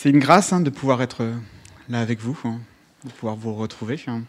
C'est 0.00 0.10
une 0.10 0.20
grâce 0.20 0.52
hein, 0.52 0.60
de 0.60 0.70
pouvoir 0.70 1.02
être 1.02 1.28
là 1.88 2.00
avec 2.00 2.20
vous, 2.20 2.38
hein, 2.44 2.60
de 3.04 3.10
pouvoir 3.10 3.34
vous 3.34 3.52
retrouver, 3.52 4.00
hein, 4.06 4.22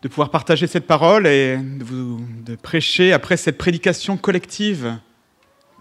de 0.00 0.08
pouvoir 0.08 0.30
partager 0.30 0.66
cette 0.66 0.86
parole 0.86 1.26
et 1.26 1.58
de, 1.58 1.84
vous, 1.84 2.24
prêcher 2.62 3.12
après 3.12 3.36
cette 3.36 3.58
prédication 3.58 4.16
collective 4.16 4.96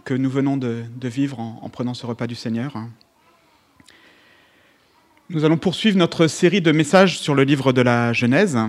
que 0.03 0.13
nous 0.13 0.29
venons 0.29 0.57
de, 0.57 0.83
vivre 1.03 1.39
en, 1.39 1.57
en, 1.61 1.69
prenant 1.69 1.93
ce 1.93 2.05
repas 2.05 2.27
du 2.27 2.35
Seigneur. 2.35 2.75
Nous 5.29 5.45
allons 5.45 5.57
poursuivre 5.57 5.97
notre 5.97 6.27
série 6.27 6.59
de 6.59 6.73
messages 6.73 7.19
sur 7.19 7.35
le 7.35 7.43
livre 7.43 7.71
de 7.71 7.81
la 7.81 8.11
Genèse. 8.11 8.59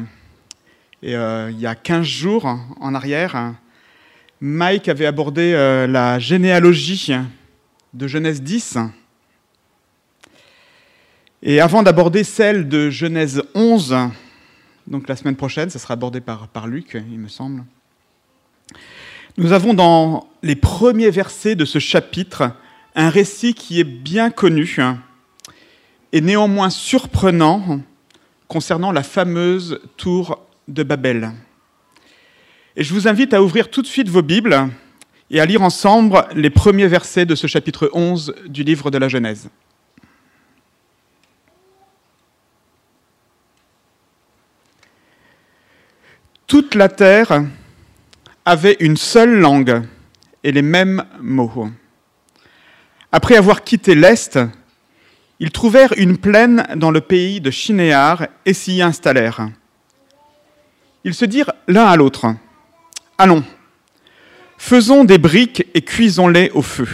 Et 1.02 1.16
euh, 1.16 1.50
il 1.50 1.58
y 1.58 1.66
a 1.66 1.74
15 1.74 2.06
jours 2.06 2.44
en 2.78 2.94
arrière, 2.94 3.54
Mike 4.40 4.88
avait 4.88 5.06
abordé 5.06 5.52
euh, 5.52 5.88
la 5.88 6.20
généalogie 6.20 7.12
de 7.92 8.06
Genèse 8.06 8.40
10. 8.40 8.78
Et 11.46 11.60
avant 11.60 11.82
d'aborder 11.82 12.24
celle 12.24 12.70
de 12.70 12.88
Genèse 12.88 13.42
11, 13.54 13.94
donc 14.86 15.08
la 15.08 15.14
semaine 15.14 15.36
prochaine, 15.36 15.68
ça 15.68 15.78
sera 15.78 15.92
abordé 15.92 16.22
par, 16.22 16.48
par 16.48 16.66
Luc, 16.66 16.96
il 17.10 17.18
me 17.18 17.28
semble, 17.28 17.64
nous 19.36 19.52
avons 19.52 19.74
dans 19.74 20.26
les 20.42 20.56
premiers 20.56 21.10
versets 21.10 21.54
de 21.54 21.66
ce 21.66 21.78
chapitre 21.78 22.52
un 22.94 23.10
récit 23.10 23.52
qui 23.52 23.78
est 23.78 23.84
bien 23.84 24.30
connu 24.30 24.78
et 26.14 26.22
néanmoins 26.22 26.70
surprenant 26.70 27.80
concernant 28.48 28.90
la 28.90 29.02
fameuse 29.02 29.80
tour 29.98 30.46
de 30.66 30.82
Babel. 30.82 31.30
Et 32.74 32.84
je 32.84 32.94
vous 32.94 33.06
invite 33.06 33.34
à 33.34 33.42
ouvrir 33.42 33.70
tout 33.70 33.82
de 33.82 33.86
suite 33.86 34.08
vos 34.08 34.22
Bibles 34.22 34.70
et 35.30 35.40
à 35.40 35.44
lire 35.44 35.60
ensemble 35.60 36.24
les 36.34 36.48
premiers 36.48 36.88
versets 36.88 37.26
de 37.26 37.34
ce 37.34 37.46
chapitre 37.46 37.90
11 37.92 38.34
du 38.46 38.62
livre 38.62 38.90
de 38.90 38.96
la 38.96 39.08
Genèse. 39.08 39.50
Toute 46.54 46.76
la 46.76 46.88
terre 46.88 47.42
avait 48.44 48.76
une 48.78 48.96
seule 48.96 49.40
langue 49.40 49.82
et 50.44 50.52
les 50.52 50.62
mêmes 50.62 51.02
mots. 51.20 51.68
Après 53.10 53.34
avoir 53.34 53.64
quitté 53.64 53.96
l'Est, 53.96 54.38
ils 55.40 55.50
trouvèrent 55.50 55.94
une 55.96 56.16
plaine 56.16 56.64
dans 56.76 56.92
le 56.92 57.00
pays 57.00 57.40
de 57.40 57.50
Chinéar 57.50 58.28
et 58.46 58.54
s'y 58.54 58.82
installèrent. 58.82 59.48
Ils 61.02 61.14
se 61.14 61.24
dirent 61.24 61.50
l'un 61.66 61.86
à 61.86 61.96
l'autre, 61.96 62.32
Allons, 63.18 63.42
faisons 64.56 65.02
des 65.02 65.18
briques 65.18 65.66
et 65.74 65.82
cuisons-les 65.82 66.52
au 66.54 66.62
feu. 66.62 66.86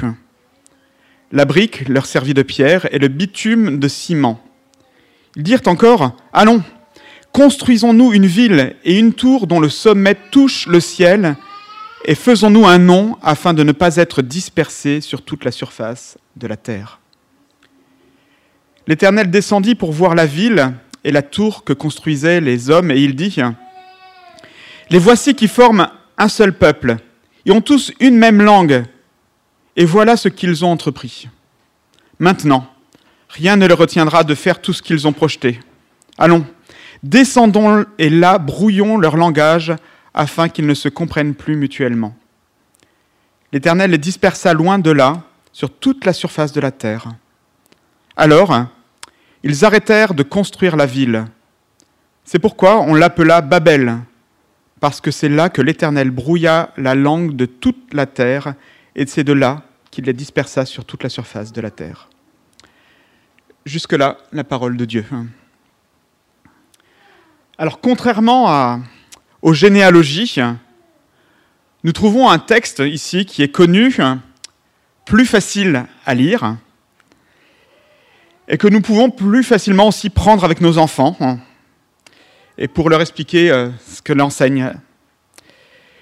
La 1.32 1.44
brique 1.44 1.86
leur 1.86 2.06
servit 2.06 2.32
de 2.32 2.42
pierre 2.42 2.88
et 2.94 2.98
le 2.98 3.08
bitume 3.08 3.78
de 3.78 3.88
ciment. 3.88 4.42
Ils 5.36 5.42
dirent 5.42 5.60
encore, 5.66 6.16
Allons, 6.32 6.62
construisons-nous 7.32 8.12
une 8.12 8.26
ville 8.26 8.76
et 8.84 8.98
une 8.98 9.12
tour 9.12 9.46
dont 9.46 9.60
le 9.60 9.68
sommet 9.68 10.16
touche 10.30 10.66
le 10.66 10.80
ciel, 10.80 11.36
et 12.04 12.14
faisons-nous 12.14 12.66
un 12.66 12.78
nom 12.78 13.16
afin 13.22 13.54
de 13.54 13.62
ne 13.62 13.72
pas 13.72 13.96
être 13.96 14.22
dispersés 14.22 15.00
sur 15.00 15.22
toute 15.22 15.44
la 15.44 15.50
surface 15.50 16.18
de 16.36 16.46
la 16.46 16.56
terre. 16.56 17.00
L'Éternel 18.86 19.30
descendit 19.30 19.74
pour 19.74 19.92
voir 19.92 20.14
la 20.14 20.26
ville 20.26 20.72
et 21.04 21.12
la 21.12 21.22
tour 21.22 21.64
que 21.64 21.72
construisaient 21.72 22.40
les 22.40 22.70
hommes, 22.70 22.90
et 22.90 23.00
il 23.00 23.14
dit, 23.14 23.36
Les 24.90 24.98
voici 24.98 25.34
qui 25.34 25.48
forment 25.48 25.88
un 26.18 26.28
seul 26.28 26.52
peuple, 26.52 26.96
et 27.46 27.52
ont 27.52 27.60
tous 27.60 27.92
une 28.00 28.16
même 28.16 28.42
langue, 28.42 28.84
et 29.76 29.84
voilà 29.84 30.16
ce 30.16 30.28
qu'ils 30.28 30.64
ont 30.64 30.70
entrepris. 30.70 31.28
Maintenant, 32.18 32.66
rien 33.28 33.56
ne 33.56 33.66
les 33.66 33.74
retiendra 33.74 34.24
de 34.24 34.34
faire 34.34 34.60
tout 34.60 34.72
ce 34.72 34.82
qu'ils 34.82 35.06
ont 35.06 35.12
projeté. 35.12 35.60
Allons, 36.18 36.44
descendons 37.02 37.84
et 37.98 38.10
là 38.10 38.38
brouillons 38.38 38.98
leur 38.98 39.16
langage 39.16 39.74
afin 40.14 40.48
qu'ils 40.48 40.66
ne 40.66 40.74
se 40.74 40.88
comprennent 40.88 41.34
plus 41.34 41.56
mutuellement. 41.56 42.14
L'Éternel 43.52 43.90
les 43.90 43.98
dispersa 43.98 44.52
loin 44.52 44.78
de 44.78 44.90
là, 44.90 45.22
sur 45.52 45.70
toute 45.70 46.04
la 46.04 46.12
surface 46.12 46.52
de 46.52 46.60
la 46.60 46.70
terre. 46.70 47.08
Alors, 48.16 48.66
ils 49.42 49.64
arrêtèrent 49.64 50.14
de 50.14 50.22
construire 50.22 50.76
la 50.76 50.86
ville. 50.86 51.24
C'est 52.24 52.38
pourquoi 52.38 52.80
on 52.80 52.94
l'appela 52.94 53.40
Babel, 53.40 53.98
parce 54.78 55.00
que 55.00 55.10
c'est 55.10 55.28
là 55.28 55.48
que 55.48 55.62
l'Éternel 55.62 56.10
brouilla 56.10 56.70
la 56.76 56.94
langue 56.94 57.34
de 57.34 57.46
toute 57.46 57.92
la 57.92 58.06
terre, 58.06 58.54
et 58.94 59.06
c'est 59.06 59.24
de 59.24 59.32
là 59.32 59.62
qu'il 59.90 60.04
les 60.04 60.12
dispersa 60.12 60.64
sur 60.64 60.84
toute 60.84 61.02
la 61.02 61.08
surface 61.08 61.52
de 61.52 61.60
la 61.60 61.70
terre. 61.70 62.08
Jusque-là, 63.66 64.18
la 64.32 64.44
parole 64.44 64.76
de 64.76 64.84
Dieu. 64.84 65.04
Alors, 67.60 67.78
contrairement 67.82 68.80
aux 69.42 69.52
généalogies, 69.52 70.40
nous 71.84 71.92
trouvons 71.92 72.30
un 72.30 72.38
texte 72.38 72.78
ici 72.78 73.26
qui 73.26 73.42
est 73.42 73.50
connu, 73.50 73.94
plus 75.04 75.26
facile 75.26 75.84
à 76.06 76.14
lire, 76.14 76.56
et 78.48 78.56
que 78.56 78.66
nous 78.66 78.80
pouvons 78.80 79.10
plus 79.10 79.44
facilement 79.44 79.88
aussi 79.88 80.08
prendre 80.08 80.42
avec 80.42 80.62
nos 80.62 80.78
enfants, 80.78 81.18
et 82.56 82.66
pour 82.66 82.88
leur 82.88 83.02
expliquer 83.02 83.50
ce 83.86 84.00
que 84.00 84.14
l'enseigne. 84.14 84.72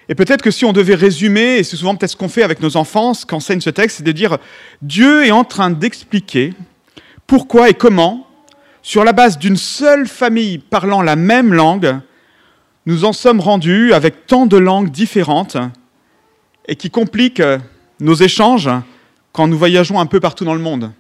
Et 0.09 0.15
peut-être 0.15 0.43
que 0.43 0.53
si 0.53 0.65
on 0.65 0.73
devait 0.73 0.95
résumer, 0.95 1.57
et 1.57 1.65
c'est 1.65 1.75
souvent 1.75 1.97
peut-être 1.97 2.13
ce 2.13 2.17
qu'on 2.17 2.29
fait 2.29 2.45
avec 2.45 2.61
nos 2.61 2.77
enfants, 2.77 3.15
ce 3.15 3.27
qu'enseigne 3.27 3.61
ce 3.61 3.71
texte, 3.71 3.97
c'est 3.97 4.05
de 4.05 4.13
dire 4.13 4.39
Dieu 4.81 5.27
est 5.27 5.33
en 5.33 5.43
train 5.43 5.71
d'expliquer 5.71 6.55
pourquoi 7.27 7.69
et 7.69 7.75
comment, 7.75 8.28
sur 8.83 9.05
la 9.05 9.13
base 9.13 9.39
d'une 9.39 9.57
seule 9.57 10.07
famille 10.07 10.59
parlant 10.59 11.03
la 11.03 11.17
même 11.17 11.53
langue, 11.53 11.99
nous 12.87 13.05
en 13.05 13.13
sommes 13.13 13.41
rendus 13.41 13.93
avec 13.93 14.27
tant 14.27 14.47
de 14.47 14.57
langues 14.57 14.91
différentes 14.91 15.57
et 16.67 16.77
qui 16.77 16.91
compliquent 16.91 17.43
nos 18.01 18.15
échanges 18.15 18.71
quand 19.33 19.47
nous 19.47 19.59
voyageons 19.59 20.01
un 20.01 20.07
peu 20.07 20.21
partout 20.21 20.45
dans 20.45 20.55
le 20.55 20.61
monde. 20.61 20.93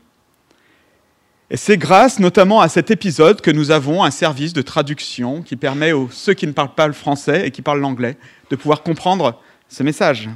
Et 1.50 1.56
c'est 1.56 1.78
grâce 1.78 2.18
notamment 2.18 2.60
à 2.60 2.68
cet 2.68 2.90
épisode 2.90 3.40
que 3.40 3.50
nous 3.50 3.70
avons 3.70 4.04
un 4.04 4.10
service 4.10 4.52
de 4.52 4.60
traduction 4.60 5.40
qui 5.40 5.56
permet 5.56 5.92
aux 5.92 6.10
ceux 6.10 6.34
qui 6.34 6.46
ne 6.46 6.52
parlent 6.52 6.74
pas 6.74 6.86
le 6.86 6.92
français 6.92 7.46
et 7.46 7.50
qui 7.50 7.62
parlent 7.62 7.80
l'anglais 7.80 8.18
de 8.50 8.56
pouvoir 8.56 8.82
comprendre 8.82 9.40
ce 9.68 9.82
message. 9.82 10.28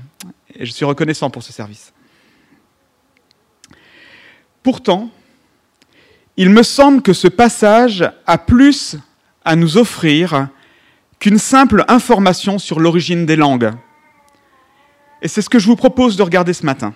Et 0.54 0.64
je 0.64 0.72
suis 0.72 0.86
reconnaissant 0.86 1.28
pour 1.28 1.42
ce 1.42 1.52
service. 1.52 1.92
Pourtant, 4.62 5.10
il 6.36 6.50
me 6.50 6.62
semble 6.62 7.02
que 7.02 7.12
ce 7.12 7.28
passage 7.28 8.10
a 8.26 8.38
plus 8.38 8.96
à 9.44 9.56
nous 9.56 9.76
offrir 9.76 10.48
qu'une 11.18 11.38
simple 11.38 11.84
information 11.88 12.58
sur 12.58 12.80
l'origine 12.80 13.26
des 13.26 13.36
langues. 13.36 13.70
Et 15.20 15.28
c'est 15.28 15.42
ce 15.42 15.50
que 15.50 15.58
je 15.58 15.66
vous 15.66 15.76
propose 15.76 16.16
de 16.16 16.22
regarder 16.22 16.52
ce 16.52 16.66
matin. 16.66 16.94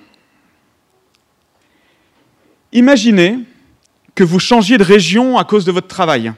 Imaginez 2.73 3.39
que 4.15 4.25
vous 4.25 4.41
changiez 4.41 4.79
de 4.79 4.83
région 4.83 5.39
à 5.39 5.45
cause 5.45 5.65
de 5.65 5.73
votre 5.73 5.87
travail. 5.87 6.33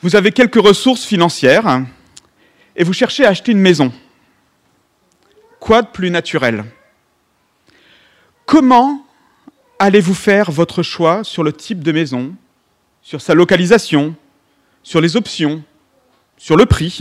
Vous 0.00 0.14
avez 0.14 0.30
quelques 0.30 0.62
ressources 0.62 1.04
financières 1.04 1.82
et 2.76 2.84
vous 2.84 2.92
cherchez 2.92 3.24
à 3.24 3.30
acheter 3.30 3.52
une 3.52 3.60
maison. 3.60 3.92
Quoi 5.58 5.82
de 5.82 5.88
plus 5.88 6.10
naturel? 6.10 6.64
Comment 8.44 9.05
allez-vous 9.78 10.14
faire 10.14 10.50
votre 10.50 10.82
choix 10.82 11.24
sur 11.24 11.42
le 11.42 11.52
type 11.52 11.82
de 11.82 11.92
maison, 11.92 12.34
sur 13.02 13.20
sa 13.20 13.34
localisation, 13.34 14.14
sur 14.82 15.00
les 15.00 15.16
options, 15.16 15.62
sur 16.36 16.56
le 16.56 16.66
prix 16.66 17.00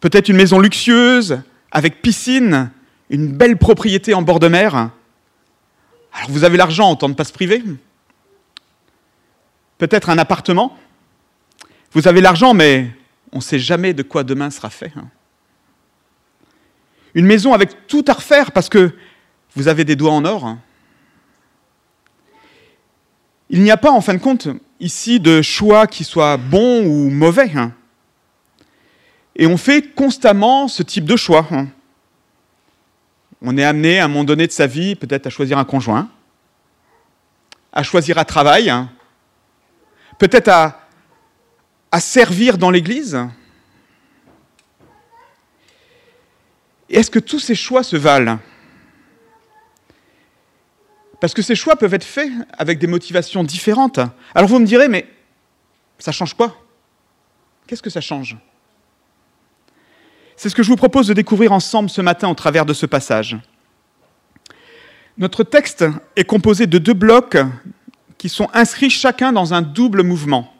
Peut-être 0.00 0.28
une 0.28 0.36
maison 0.36 0.60
luxueuse, 0.60 1.40
avec 1.72 2.02
piscine, 2.02 2.70
une 3.10 3.32
belle 3.32 3.58
propriété 3.58 4.14
en 4.14 4.22
bord 4.22 4.38
de 4.38 4.48
mer 4.48 4.90
alors 6.12 6.30
vous 6.30 6.44
avez 6.44 6.56
l'argent, 6.56 6.90
autant 6.90 7.08
ne 7.08 7.14
pas 7.14 7.24
se. 7.24 7.32
Peut-être 9.78 10.10
un 10.10 10.18
appartement. 10.18 10.76
Vous 11.92 12.08
avez 12.08 12.20
l'argent, 12.20 12.54
mais 12.54 12.90
on 13.32 13.36
ne 13.36 13.42
sait 13.42 13.58
jamais 13.58 13.94
de 13.94 14.02
quoi 14.02 14.24
demain 14.24 14.50
sera 14.50 14.70
fait. 14.70 14.92
Une 17.14 17.26
maison 17.26 17.52
avec 17.52 17.86
tout 17.86 18.04
à 18.08 18.14
refaire 18.14 18.52
parce 18.52 18.68
que 18.68 18.92
vous 19.54 19.68
avez 19.68 19.84
des 19.84 19.96
doigts 19.96 20.12
en 20.12 20.24
or. 20.24 20.56
Hein. 23.48 23.54
Il 23.56 23.62
n'y 23.62 23.70
a 23.70 23.76
pas, 23.76 23.90
en 23.90 24.00
fin 24.00 24.14
de 24.14 24.18
compte, 24.18 24.48
ici 24.80 25.20
de 25.20 25.42
choix 25.42 25.86
qui 25.86 26.04
soit 26.04 26.36
bon 26.36 26.84
ou 26.86 27.10
mauvais. 27.10 27.50
Hein. 27.54 27.72
Et 29.36 29.46
on 29.46 29.56
fait 29.56 29.94
constamment 29.94 30.68
ce 30.68 30.82
type 30.82 31.04
de 31.04 31.16
choix. 31.16 31.46
On 33.40 33.56
est 33.56 33.64
amené 33.64 34.00
à 34.00 34.04
un 34.04 34.08
moment 34.08 34.24
donné 34.24 34.46
de 34.46 34.52
sa 34.52 34.66
vie 34.66 34.96
peut-être 34.96 35.26
à 35.26 35.30
choisir 35.30 35.58
un 35.58 35.64
conjoint, 35.64 36.10
à 37.72 37.82
choisir 37.82 38.18
un 38.18 38.24
travail, 38.24 38.72
peut-être 40.18 40.48
à, 40.48 40.80
à 41.92 42.00
servir 42.00 42.58
dans 42.58 42.70
l'Église. 42.70 43.18
Est-ce 46.90 47.10
que 47.10 47.20
tous 47.20 47.38
ces 47.38 47.54
choix 47.54 47.82
se 47.84 47.96
valent 47.96 48.38
Parce 51.20 51.34
que 51.34 51.42
ces 51.42 51.54
choix 51.54 51.76
peuvent 51.76 51.94
être 51.94 52.04
faits 52.04 52.30
avec 52.56 52.78
des 52.78 52.86
motivations 52.86 53.42
différentes. 53.42 54.00
Alors 54.34 54.48
vous 54.48 54.58
me 54.58 54.66
direz, 54.66 54.88
mais 54.88 55.08
ça 55.98 56.12
change 56.12 56.34
quoi? 56.34 56.56
Qu'est-ce 57.66 57.82
que 57.82 57.90
ça 57.90 58.00
change? 58.00 58.36
C'est 60.36 60.48
ce 60.48 60.54
que 60.54 60.62
je 60.62 60.68
vous 60.68 60.76
propose 60.76 61.08
de 61.08 61.14
découvrir 61.14 61.52
ensemble 61.52 61.90
ce 61.90 62.00
matin 62.00 62.28
au 62.28 62.34
travers 62.34 62.64
de 62.64 62.72
ce 62.72 62.86
passage. 62.86 63.36
Notre 65.16 65.42
texte 65.42 65.84
est 66.14 66.24
composé 66.24 66.68
de 66.68 66.78
deux 66.78 66.94
blocs 66.94 67.36
qui 68.18 68.28
sont 68.28 68.48
inscrits 68.54 68.90
chacun 68.90 69.32
dans 69.32 69.52
un 69.52 69.62
double 69.62 70.04
mouvement. 70.04 70.54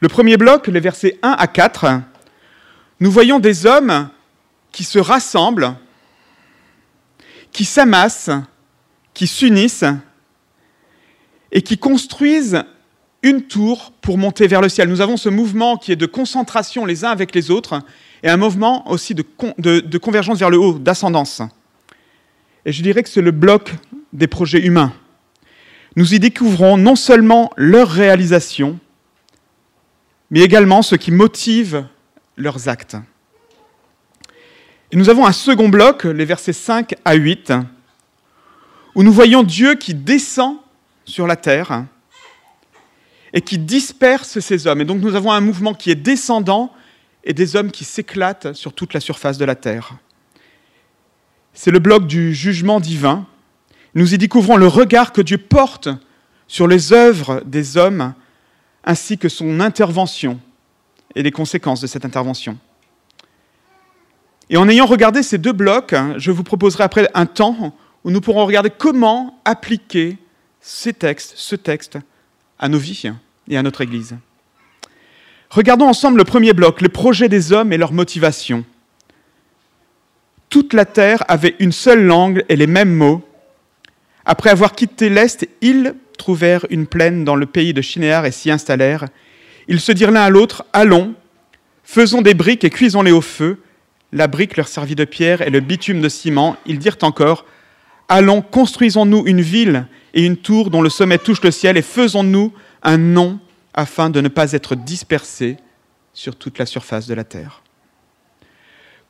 Le 0.00 0.08
premier 0.08 0.36
bloc, 0.36 0.66
les 0.66 0.80
versets 0.80 1.18
1 1.22 1.30
à 1.30 1.46
4, 1.46 2.00
nous 2.98 3.10
voyons 3.10 3.38
des 3.38 3.64
hommes 3.64 4.10
qui 4.72 4.82
se 4.82 4.98
rassemblent, 4.98 5.74
qui 7.52 7.64
s'amassent, 7.64 8.30
qui 9.16 9.26
s'unissent 9.26 9.84
et 11.50 11.62
qui 11.62 11.78
construisent 11.78 12.62
une 13.22 13.42
tour 13.42 13.94
pour 14.02 14.18
monter 14.18 14.46
vers 14.46 14.60
le 14.60 14.68
ciel. 14.68 14.90
Nous 14.90 15.00
avons 15.00 15.16
ce 15.16 15.30
mouvement 15.30 15.78
qui 15.78 15.90
est 15.90 15.96
de 15.96 16.04
concentration 16.04 16.84
les 16.84 17.02
uns 17.02 17.10
avec 17.10 17.34
les 17.34 17.50
autres 17.50 17.80
et 18.22 18.28
un 18.28 18.36
mouvement 18.36 18.88
aussi 18.90 19.14
de, 19.14 19.98
convergence 19.98 20.38
vers 20.38 20.50
le 20.50 20.58
haut, 20.58 20.78
d'ascendance. 20.78 21.40
Et 22.66 22.72
je 22.72 22.82
dirais 22.82 23.02
que 23.02 23.08
c'est 23.08 23.22
le 23.22 23.30
bloc 23.30 23.72
des 24.12 24.26
projets 24.26 24.60
humains. 24.60 24.92
Nous 25.96 26.12
y 26.12 26.20
découvrons 26.20 26.76
non 26.76 26.94
seulement 26.94 27.50
leur 27.56 27.88
réalisation, 27.88 28.78
mais 30.30 30.40
également 30.40 30.82
ce 30.82 30.94
qui 30.94 31.10
motive 31.10 31.86
leurs 32.36 32.68
actes. 32.68 32.98
Et 34.92 34.96
nous 34.96 35.08
avons 35.08 35.24
un 35.24 35.32
second 35.32 35.70
bloc, 35.70 36.04
les 36.04 36.26
versets 36.26 36.52
5 36.52 36.96
à 37.06 37.14
8, 37.14 37.54
où 38.96 39.04
nous 39.04 39.12
voyons 39.12 39.44
Dieu 39.44 39.76
qui 39.76 39.94
descend 39.94 40.56
sur 41.04 41.28
la 41.28 41.36
terre 41.36 41.84
et 43.32 43.40
qui 43.40 43.58
disperse 43.58 44.40
ces 44.40 44.66
hommes. 44.66 44.80
Et 44.80 44.84
donc 44.84 45.00
nous 45.00 45.14
avons 45.14 45.30
un 45.30 45.40
mouvement 45.40 45.74
qui 45.74 45.92
est 45.92 45.94
descendant 45.94 46.72
et 47.22 47.32
des 47.32 47.54
hommes 47.54 47.70
qui 47.70 47.84
s'éclatent 47.84 48.54
sur 48.54 48.72
toute 48.72 48.92
la 48.92 49.00
surface 49.00 49.38
de 49.38 49.44
la 49.44 49.54
terre 49.54 49.94
c'est 51.56 51.70
le 51.70 51.78
bloc 51.78 52.06
du 52.06 52.34
jugement 52.34 52.78
divin. 52.80 53.26
Nous 53.94 54.14
y 54.14 54.18
découvrons 54.18 54.58
le 54.58 54.68
regard 54.68 55.12
que 55.12 55.22
Dieu 55.22 55.38
porte 55.38 55.88
sur 56.46 56.68
les 56.68 56.92
œuvres 56.92 57.42
des 57.46 57.78
hommes, 57.78 58.14
ainsi 58.84 59.18
que 59.18 59.30
son 59.30 59.58
intervention 59.58 60.38
et 61.14 61.22
les 61.22 61.32
conséquences 61.32 61.80
de 61.80 61.86
cette 61.86 62.04
intervention. 62.04 62.58
Et 64.50 64.58
en 64.58 64.68
ayant 64.68 64.84
regardé 64.84 65.22
ces 65.22 65.38
deux 65.38 65.54
blocs, 65.54 65.94
je 66.18 66.30
vous 66.30 66.44
proposerai 66.44 66.84
après 66.84 67.08
un 67.14 67.26
temps 67.26 67.74
où 68.06 68.12
nous 68.12 68.20
pourrons 68.20 68.46
regarder 68.46 68.70
comment 68.70 69.36
appliquer 69.44 70.16
ces 70.60 70.92
textes, 70.92 71.32
ce 71.34 71.56
texte, 71.56 71.98
à 72.56 72.68
nos 72.68 72.78
vies 72.78 73.10
et 73.48 73.58
à 73.58 73.62
notre 73.64 73.80
Église. 73.80 74.16
Regardons 75.50 75.88
ensemble 75.88 76.18
le 76.18 76.24
premier 76.24 76.52
bloc, 76.52 76.80
les 76.80 76.88
projets 76.88 77.28
des 77.28 77.52
hommes 77.52 77.72
et 77.72 77.76
leurs 77.76 77.92
motivations. 77.92 78.64
Toute 80.50 80.72
la 80.72 80.84
terre 80.84 81.24
avait 81.26 81.56
une 81.58 81.72
seule 81.72 82.04
langue 82.04 82.44
et 82.48 82.54
les 82.54 82.68
mêmes 82.68 82.94
mots. 82.94 83.28
Après 84.24 84.50
avoir 84.50 84.76
quitté 84.76 85.08
l'Est, 85.08 85.48
ils 85.60 85.94
trouvèrent 86.16 86.64
une 86.70 86.86
plaine 86.86 87.24
dans 87.24 87.34
le 87.34 87.46
pays 87.46 87.74
de 87.74 87.82
Chinéar 87.82 88.24
et 88.24 88.30
s'y 88.30 88.52
installèrent. 88.52 89.06
Ils 89.66 89.80
se 89.80 89.90
dirent 89.90 90.12
l'un 90.12 90.22
à 90.22 90.30
l'autre, 90.30 90.64
Allons, 90.72 91.14
faisons 91.82 92.22
des 92.22 92.34
briques 92.34 92.62
et 92.62 92.70
cuisons-les 92.70 93.10
au 93.10 93.20
feu. 93.20 93.60
La 94.12 94.28
brique 94.28 94.56
leur 94.56 94.68
servit 94.68 94.94
de 94.94 95.04
pierre 95.04 95.42
et 95.42 95.50
le 95.50 95.58
bitume 95.58 96.00
de 96.00 96.08
ciment. 96.08 96.56
Ils 96.66 96.78
dirent 96.78 96.98
encore, 97.02 97.44
Allons, 98.08 98.42
construisons-nous 98.42 99.26
une 99.26 99.40
ville 99.40 99.86
et 100.14 100.24
une 100.24 100.36
tour 100.36 100.70
dont 100.70 100.82
le 100.82 100.90
sommet 100.90 101.18
touche 101.18 101.42
le 101.42 101.50
ciel 101.50 101.76
et 101.76 101.82
faisons-nous 101.82 102.52
un 102.82 102.98
nom 102.98 103.40
afin 103.74 104.10
de 104.10 104.20
ne 104.20 104.28
pas 104.28 104.52
être 104.52 104.74
dispersés 104.74 105.56
sur 106.12 106.36
toute 106.36 106.58
la 106.58 106.66
surface 106.66 107.06
de 107.06 107.14
la 107.14 107.24
terre. 107.24 107.62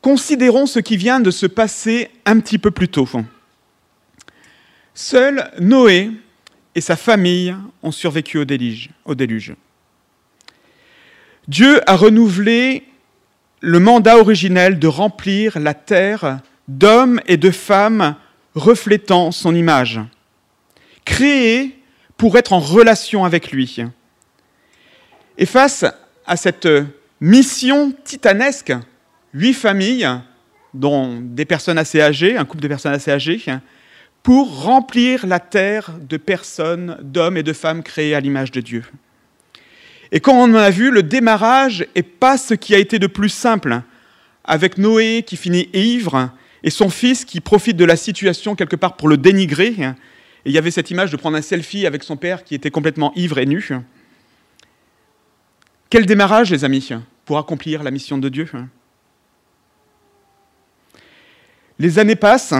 Considérons 0.00 0.66
ce 0.66 0.80
qui 0.80 0.96
vient 0.96 1.20
de 1.20 1.30
se 1.30 1.46
passer 1.46 2.10
un 2.24 2.40
petit 2.40 2.58
peu 2.58 2.70
plus 2.70 2.88
tôt. 2.88 3.08
Seul 4.94 5.50
Noé 5.60 6.10
et 6.74 6.80
sa 6.80 6.96
famille 6.96 7.54
ont 7.82 7.92
survécu 7.92 8.38
au 8.38 8.44
déluge. 8.44 8.90
Au 9.04 9.14
déluge. 9.14 9.54
Dieu 11.48 11.80
a 11.88 11.96
renouvelé 11.96 12.84
le 13.60 13.78
mandat 13.78 14.18
originel 14.18 14.78
de 14.78 14.86
remplir 14.86 15.58
la 15.58 15.74
terre 15.74 16.40
d'hommes 16.66 17.20
et 17.26 17.36
de 17.36 17.50
femmes 17.50 18.16
reflétant 18.56 19.30
son 19.30 19.54
image, 19.54 20.00
créés 21.04 21.78
pour 22.16 22.36
être 22.36 22.52
en 22.52 22.58
relation 22.58 23.24
avec 23.24 23.52
lui. 23.52 23.78
Et 25.38 25.46
face 25.46 25.84
à 26.26 26.36
cette 26.36 26.68
mission 27.20 27.92
titanesque, 28.02 28.72
huit 29.32 29.52
familles, 29.52 30.08
dont 30.72 31.20
des 31.20 31.44
personnes 31.44 31.78
assez 31.78 32.00
âgées, 32.00 32.36
un 32.36 32.44
couple 32.44 32.62
de 32.62 32.68
personnes 32.68 32.94
assez 32.94 33.12
âgées, 33.12 33.40
pour 34.22 34.64
remplir 34.64 35.26
la 35.26 35.38
terre 35.38 35.92
de 36.00 36.16
personnes, 36.16 36.96
d'hommes 37.00 37.36
et 37.36 37.42
de 37.42 37.52
femmes 37.52 37.82
créés 37.82 38.14
à 38.14 38.20
l'image 38.20 38.50
de 38.50 38.60
Dieu. 38.60 38.84
Et 40.10 40.20
comme 40.20 40.36
on 40.36 40.54
a 40.54 40.70
vu, 40.70 40.90
le 40.90 41.02
démarrage 41.02 41.86
n'est 41.94 42.02
pas 42.02 42.38
ce 42.38 42.54
qui 42.54 42.74
a 42.74 42.78
été 42.78 42.98
de 42.98 43.06
plus 43.06 43.28
simple, 43.28 43.82
avec 44.44 44.78
Noé 44.78 45.22
qui 45.26 45.36
finit 45.36 45.68
ivre 45.74 46.30
et 46.66 46.70
son 46.70 46.90
fils 46.90 47.24
qui 47.24 47.40
profite 47.40 47.76
de 47.76 47.84
la 47.84 47.96
situation 47.96 48.56
quelque 48.56 48.74
part 48.74 48.96
pour 48.96 49.06
le 49.08 49.16
dénigrer. 49.16 49.68
Et 49.68 49.94
il 50.46 50.52
y 50.52 50.58
avait 50.58 50.72
cette 50.72 50.90
image 50.90 51.12
de 51.12 51.16
prendre 51.16 51.36
un 51.36 51.42
selfie 51.42 51.86
avec 51.86 52.02
son 52.02 52.16
père 52.16 52.42
qui 52.42 52.56
était 52.56 52.72
complètement 52.72 53.12
ivre 53.14 53.38
et 53.38 53.46
nu. 53.46 53.70
Quel 55.88 56.06
démarrage, 56.06 56.50
les 56.50 56.64
amis, 56.64 56.90
pour 57.24 57.38
accomplir 57.38 57.84
la 57.84 57.92
mission 57.92 58.18
de 58.18 58.28
Dieu 58.28 58.50
les 61.78 61.98
années 61.98 62.16
passent, 62.16 62.54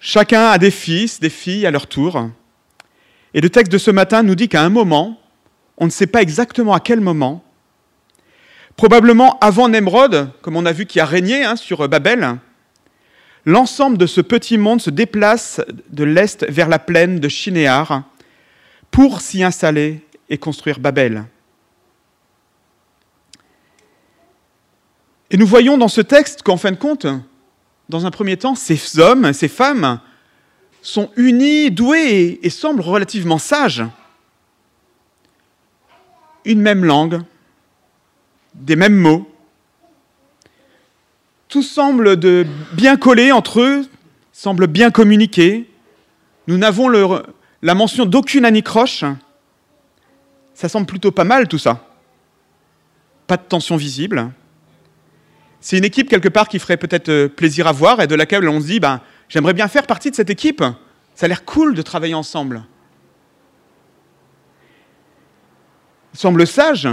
chacun 0.00 0.46
a 0.46 0.56
des 0.56 0.70
fils, 0.70 1.20
des 1.20 1.28
filles 1.28 1.66
à 1.66 1.70
leur 1.70 1.86
tour. 1.86 2.30
Et 3.34 3.42
le 3.42 3.50
texte 3.50 3.70
de 3.70 3.76
ce 3.76 3.90
matin 3.90 4.22
nous 4.22 4.34
dit 4.34 4.48
qu'à 4.48 4.62
un 4.62 4.70
moment, 4.70 5.20
on 5.76 5.84
ne 5.84 5.90
sait 5.90 6.06
pas 6.06 6.22
exactement 6.22 6.72
à 6.72 6.80
quel 6.80 7.02
moment, 7.02 7.44
probablement 8.76 9.38
avant 9.40 9.68
Nemrod, 9.68 10.30
comme 10.40 10.56
on 10.56 10.64
a 10.64 10.72
vu 10.72 10.86
qui 10.86 10.98
a 10.98 11.04
régné 11.04 11.44
hein, 11.44 11.56
sur 11.56 11.86
Babel, 11.90 12.38
l'ensemble 13.44 13.98
de 13.98 14.06
ce 14.06 14.20
petit 14.20 14.58
monde 14.58 14.80
se 14.80 14.90
déplace 14.90 15.60
de 15.90 16.04
l'est 16.04 16.44
vers 16.48 16.68
la 16.68 16.78
plaine 16.78 17.20
de 17.20 17.28
Shinéar 17.28 18.04
pour 18.90 19.20
s'y 19.20 19.42
installer 19.42 20.00
et 20.28 20.38
construire 20.38 20.78
Babel. 20.78 21.24
Et 25.30 25.36
nous 25.36 25.46
voyons 25.46 25.78
dans 25.78 25.88
ce 25.88 26.00
texte 26.00 26.42
qu'en 26.42 26.56
fin 26.56 26.72
de 26.72 26.76
compte, 26.76 27.06
dans 27.88 28.04
un 28.06 28.10
premier 28.10 28.36
temps, 28.36 28.54
ces 28.54 28.98
hommes, 28.98 29.32
ces 29.32 29.48
femmes 29.48 30.00
sont 30.82 31.10
unis, 31.16 31.70
doués 31.70 32.40
et, 32.42 32.50
semblent 32.50 32.80
relativement 32.80 33.38
sages. 33.38 33.84
Une 36.44 36.60
même 36.60 36.84
langue, 36.84 37.20
des 38.54 38.76
mêmes 38.76 38.96
mots. 38.96 39.29
Tout 41.50 41.64
semble 41.64 42.16
bien 42.72 42.96
coller 42.96 43.32
entre 43.32 43.60
eux, 43.60 43.84
semble 44.32 44.68
bien 44.68 44.92
communiquer. 44.92 45.68
Nous 46.46 46.56
n'avons 46.56 46.88
la 46.88 47.74
mention 47.74 48.06
d'aucune 48.06 48.44
anicroche. 48.44 49.04
Ça 50.54 50.68
semble 50.68 50.86
plutôt 50.86 51.10
pas 51.10 51.24
mal 51.24 51.48
tout 51.48 51.58
ça. 51.58 51.84
Pas 53.26 53.36
de 53.36 53.42
tension 53.42 53.76
visible. 53.76 54.30
C'est 55.60 55.76
une 55.76 55.84
équipe 55.84 56.08
quelque 56.08 56.28
part 56.28 56.48
qui 56.48 56.58
ferait 56.58 56.76
peut-être 56.76 57.10
euh, 57.10 57.28
plaisir 57.28 57.66
à 57.66 57.72
voir 57.72 58.00
et 58.00 58.06
de 58.06 58.14
laquelle 58.14 58.48
on 58.48 58.60
se 58.60 58.66
dit, 58.66 58.80
ben, 58.80 59.00
j'aimerais 59.28 59.52
bien 59.52 59.68
faire 59.68 59.86
partie 59.86 60.10
de 60.10 60.16
cette 60.16 60.30
équipe. 60.30 60.64
Ça 61.14 61.26
a 61.26 61.28
l'air 61.28 61.44
cool 61.44 61.74
de 61.74 61.82
travailler 61.82 62.14
ensemble. 62.14 62.62
Semble 66.14 66.46
sage. 66.46 66.88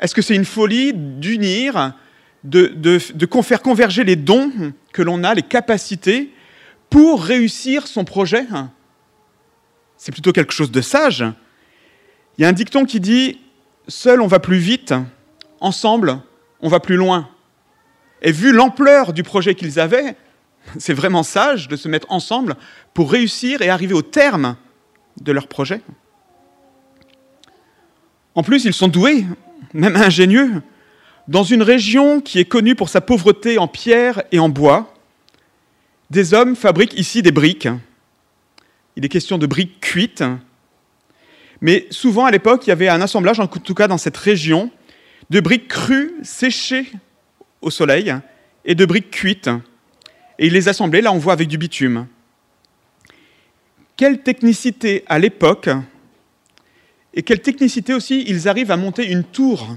Est-ce 0.00 0.14
que 0.14 0.22
c'est 0.22 0.34
une 0.34 0.44
folie 0.44 0.92
d'unir, 0.94 1.94
de, 2.44 2.98
faire 3.42 3.62
converger 3.62 4.04
les 4.04 4.16
dons 4.16 4.50
que 4.92 5.02
l'on 5.02 5.24
a, 5.24 5.34
les 5.34 5.42
capacités, 5.42 6.32
pour 6.90 7.24
réussir 7.24 7.86
son 7.86 8.04
projet 8.04 8.46
C'est 9.96 10.12
plutôt 10.12 10.32
quelque 10.32 10.52
chose 10.52 10.70
de 10.70 10.80
sage. 10.80 11.24
Il 12.36 12.42
y 12.42 12.44
a 12.44 12.48
un 12.48 12.52
dicton 12.52 12.84
qui 12.84 13.00
dit 13.00 13.40
Seul 13.88 14.20
on 14.20 14.26
va 14.26 14.40
plus 14.40 14.58
vite, 14.58 14.94
ensemble 15.60 16.20
on 16.60 16.68
va 16.68 16.80
plus 16.80 16.96
loin. 16.96 17.28
Et 18.22 18.30
vu 18.30 18.52
l'ampleur 18.52 19.12
du 19.12 19.22
projet 19.22 19.54
qu'ils 19.54 19.80
avaient, 19.80 20.16
c'est 20.78 20.94
vraiment 20.94 21.22
sage 21.22 21.68
de 21.68 21.76
se 21.76 21.88
mettre 21.88 22.10
ensemble 22.10 22.56
pour 22.94 23.10
réussir 23.10 23.62
et 23.62 23.68
arriver 23.68 23.94
au 23.94 24.02
terme 24.02 24.56
de 25.20 25.32
leur 25.32 25.48
projet. 25.48 25.82
En 28.34 28.42
plus, 28.42 28.64
ils 28.64 28.72
sont 28.72 28.88
doués, 28.88 29.26
même 29.74 29.96
ingénieux. 29.96 30.62
Dans 31.28 31.44
une 31.44 31.62
région 31.62 32.20
qui 32.20 32.38
est 32.38 32.44
connue 32.44 32.74
pour 32.74 32.88
sa 32.88 33.00
pauvreté 33.00 33.58
en 33.58 33.68
pierre 33.68 34.22
et 34.32 34.38
en 34.38 34.48
bois, 34.48 34.92
des 36.10 36.34
hommes 36.34 36.56
fabriquent 36.56 36.98
ici 36.98 37.22
des 37.22 37.32
briques 37.32 37.68
il 38.96 39.04
est 39.04 39.08
question 39.08 39.38
de 39.38 39.46
briques 39.46 39.80
cuites. 39.80 40.24
Mais 41.60 41.86
souvent, 41.90 42.26
à 42.26 42.30
l'époque, 42.30 42.66
il 42.66 42.70
y 42.70 42.72
avait 42.72 42.88
un 42.88 43.00
assemblage, 43.00 43.40
en 43.40 43.46
tout 43.46 43.74
cas 43.74 43.88
dans 43.88 43.98
cette 43.98 44.16
région, 44.16 44.70
de 45.30 45.40
briques 45.40 45.68
crues, 45.68 46.12
séchées 46.22 46.90
au 47.60 47.70
soleil, 47.70 48.14
et 48.64 48.74
de 48.74 48.84
briques 48.84 49.10
cuites. 49.10 49.50
Et 50.38 50.46
ils 50.46 50.52
les 50.52 50.68
assemblaient, 50.68 51.00
là 51.00 51.12
on 51.12 51.18
voit 51.18 51.32
avec 51.32 51.48
du 51.48 51.58
bitume. 51.58 52.06
Quelle 53.96 54.22
technicité 54.22 55.04
à 55.06 55.18
l'époque, 55.18 55.70
et 57.14 57.22
quelle 57.22 57.40
technicité 57.40 57.94
aussi 57.94 58.24
ils 58.26 58.48
arrivent 58.48 58.70
à 58.70 58.76
monter 58.76 59.06
une 59.10 59.22
tour. 59.22 59.76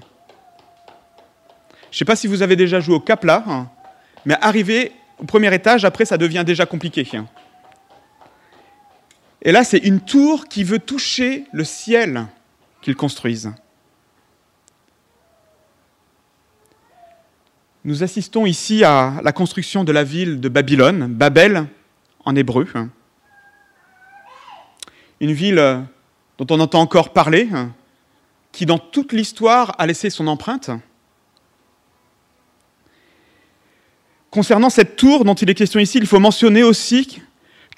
Je 1.96 1.98
ne 1.98 2.00
sais 2.00 2.06
pas 2.12 2.18
si 2.18 2.28
vous 2.28 2.42
avez 2.42 2.58
déjà 2.58 2.82
joué 2.82 2.94
au 2.94 3.00
Capla, 3.00 3.42
hein, 3.48 3.70
mais 4.26 4.36
arriver 4.42 4.92
au 5.18 5.24
premier 5.24 5.56
étage, 5.56 5.86
après 5.86 6.04
ça 6.04 6.18
devient 6.18 6.44
déjà 6.46 6.66
compliqué. 6.66 7.08
Et 9.42 9.54
là, 9.54 9.64
c'est 9.64 9.78
une 9.78 10.02
tour 10.02 10.50
qui 10.50 10.66
veut 10.66 10.80
toucher 10.80 11.46
le 11.54 11.64
ciel 11.64 12.26
qu'ils 12.82 12.98
construisent. 12.98 13.54
Nous 17.86 18.04
assistons 18.04 18.46
ici 18.46 18.84
à 18.84 19.14
la 19.24 19.32
construction 19.32 19.86
de 19.86 19.94
la 19.94 20.04
ville 20.04 20.42
de 20.42 20.50
Babylone, 20.50 21.08
Babel 21.08 21.66
en 22.26 22.36
hébreu. 22.36 22.68
Une 25.22 25.32
ville 25.32 25.86
dont 26.40 26.48
on 26.50 26.60
entend 26.60 26.82
encore 26.82 27.14
parler, 27.14 27.48
qui 28.52 28.66
dans 28.66 28.80
toute 28.80 29.14
l'histoire 29.14 29.74
a 29.78 29.88
laissé 29.88 30.10
son 30.10 30.28
empreinte. 30.28 30.72
Concernant 34.36 34.70
cette 34.70 34.98
tour 34.98 35.24
dont 35.24 35.34
il 35.34 35.50
est 35.50 35.54
question 35.54 35.80
ici, 35.80 35.98
il 35.98 36.06
faut 36.06 36.20
mentionner 36.20 36.62
aussi 36.62 37.22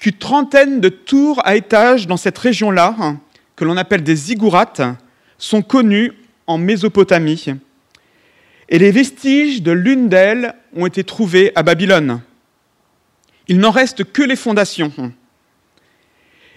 qu'une 0.00 0.14
trentaine 0.14 0.80
de 0.80 0.88
tours 0.88 1.40
à 1.44 1.54
étages 1.54 2.08
dans 2.08 2.16
cette 2.16 2.36
région-là, 2.36 2.96
que 3.54 3.64
l'on 3.64 3.76
appelle 3.76 4.02
des 4.02 4.16
ziggourats, 4.16 4.96
sont 5.38 5.62
connues 5.62 6.14
en 6.48 6.58
Mésopotamie 6.58 7.44
et 8.68 8.78
les 8.80 8.90
vestiges 8.90 9.62
de 9.62 9.70
l'une 9.70 10.08
d'elles 10.08 10.52
ont 10.74 10.86
été 10.86 11.04
trouvés 11.04 11.52
à 11.54 11.62
Babylone. 11.62 12.22
Il 13.46 13.60
n'en 13.60 13.70
reste 13.70 14.02
que 14.02 14.22
les 14.22 14.34
fondations. 14.34 14.92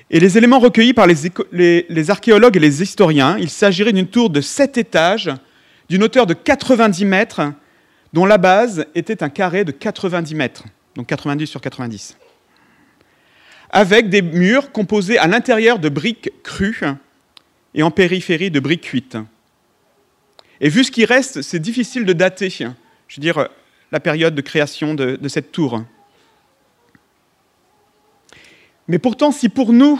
Et 0.10 0.20
les 0.20 0.36
éléments 0.36 0.58
recueillis 0.58 0.94
par 0.94 1.06
les, 1.06 2.10
archéologues 2.10 2.58
et 2.58 2.60
les 2.60 2.82
historiens, 2.82 3.38
il 3.38 3.52
s'agirait 3.52 3.94
d'une 3.94 4.08
tour 4.08 4.32
de 4.32 4.42
sept 4.42 4.80
étages, 4.80 5.30
d'une 5.90 6.02
hauteur 6.02 6.26
de 6.26 6.34
90 6.34 7.06
mètres, 7.06 7.54
dont 8.14 8.26
la 8.26 8.38
base 8.38 8.86
était 8.96 9.24
un 9.24 9.30
carré 9.30 9.64
de 9.64 9.72
90 9.72 10.36
mètres, 10.36 10.64
donc 10.96 11.08
90 11.08 11.46
sur 11.46 11.62
90, 11.62 12.18
avec 13.70 14.10
des 14.10 14.22
murs 14.22 14.72
composés 14.72 15.18
à 15.18 15.28
l'intérieur 15.28 15.80
de 15.80 15.90
briques 15.90 16.32
crues 16.44 16.82
et 17.74 17.84
en 17.84 17.92
périphérie 17.92 18.52
de 18.52 18.60
briques 18.60 18.82
cuites. 18.82 19.18
Et 20.60 20.70
vu 20.70 20.84
ce 20.84 20.92
qui 20.92 21.06
reste, 21.06 21.42
c'est 21.42 21.60
difficile 21.60 22.06
de 22.06 22.14
dater, 22.14 22.50
je 22.50 22.66
veux 22.66 23.22
dire, 23.22 23.48
la 23.92 24.00
période 24.00 24.36
de 24.36 24.42
création 24.42 24.94
de, 24.94 25.16
de 25.16 25.28
cette 25.30 25.52
tour. 25.52 25.84
Mais 28.88 29.00
pourtant, 29.00 29.32
si 29.32 29.48
pour 29.48 29.72
nous, 29.72 30.00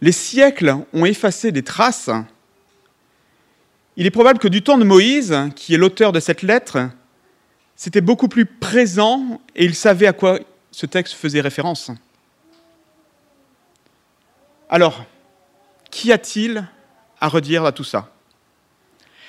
les 0.00 0.12
siècles 0.12 0.76
ont 0.92 1.04
effacé 1.04 1.50
des 1.50 1.62
traces, 1.62 2.10
il 3.96 4.06
est 4.06 4.10
probable 4.10 4.38
que 4.38 4.48
du 4.48 4.62
temps 4.62 4.78
de 4.78 4.84
Moïse, 4.84 5.36
qui 5.56 5.74
est 5.74 5.76
l'auteur 5.76 6.12
de 6.12 6.20
cette 6.20 6.42
lettre, 6.42 6.88
c'était 7.80 8.02
beaucoup 8.02 8.28
plus 8.28 8.44
présent 8.44 9.40
et 9.56 9.64
il 9.64 9.74
savait 9.74 10.06
à 10.06 10.12
quoi 10.12 10.38
ce 10.70 10.84
texte 10.84 11.14
faisait 11.14 11.40
référence. 11.40 11.90
Alors, 14.68 15.02
qu'y 15.90 16.12
a-t-il 16.12 16.68
à 17.22 17.28
redire 17.28 17.64
à 17.64 17.72
tout 17.72 17.82
ça? 17.82 18.12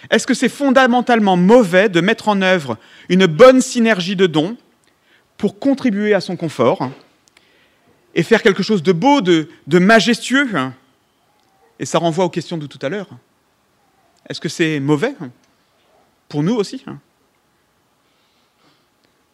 Est-ce 0.10 0.28
que 0.28 0.34
c'est 0.34 0.50
fondamentalement 0.50 1.38
mauvais 1.38 1.88
de 1.88 2.02
mettre 2.02 2.28
en 2.28 2.42
œuvre 2.42 2.78
une 3.08 3.26
bonne 3.26 3.62
synergie 3.62 4.18
de 4.18 4.28
dons 4.28 4.58
pour 5.38 5.58
contribuer 5.58 6.14
à 6.14 6.20
son 6.20 6.36
confort 6.36 6.92
et 8.16 8.22
faire 8.22 8.44
quelque 8.44 8.64
chose 8.64 8.84
de 8.84 8.92
beau, 8.92 9.22
de, 9.22 9.48
majestueux? 9.80 10.50
Et 11.80 11.86
ça 11.86 12.00
renvoie 12.00 12.26
aux 12.26 12.30
questions 12.30 12.58
de 12.58 12.68
tout 12.68 12.80
à 12.82 12.90
l'heure. 12.90 13.08
Est-ce 14.28 14.42
que 14.42 14.50
c'est 14.50 14.82
mauvais? 14.82 15.16
Pour 16.28 16.44
nous 16.44 16.56
aussi 16.56 16.84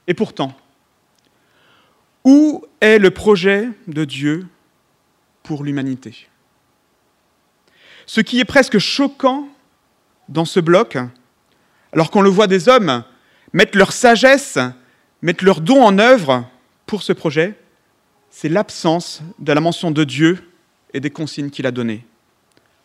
Et 0.08 0.14
pourtant, 0.14 0.56
où 2.24 2.66
est 2.82 2.98
le 2.98 3.12
projet 3.12 3.70
de 3.88 4.06
Dieu 4.06 4.48
pour 5.44 5.64
l'humanité? 5.64 6.28
Ce 8.06 8.22
qui 8.22 8.40
est 8.40 8.46
presque 8.46 8.80
choquant 8.80 9.50
dans 10.30 10.46
ce 10.46 10.60
bloc, 10.60 10.98
alors 11.92 12.10
qu'on 12.10 12.22
le 12.22 12.30
voit 12.30 12.48
des 12.48 12.70
hommes 12.70 13.04
mettre 13.54 13.78
leur 13.78 13.92
sagesse, 13.92 14.58
mettre 15.22 15.44
leur 15.44 15.62
don 15.62 15.84
en 15.84 16.00
œuvre 16.00 16.50
pour 16.86 17.04
ce 17.04 17.14
projet, 17.14 17.60
c'est 18.30 18.50
l'absence 18.50 19.22
de 19.40 19.52
la 19.52 19.62
mention 19.62 19.92
de 19.92 20.04
Dieu 20.04 20.52
et 20.94 21.00
des 21.00 21.10
consignes 21.10 21.50
qu'il 21.50 21.66
a 21.66 21.72
données. 21.72 22.06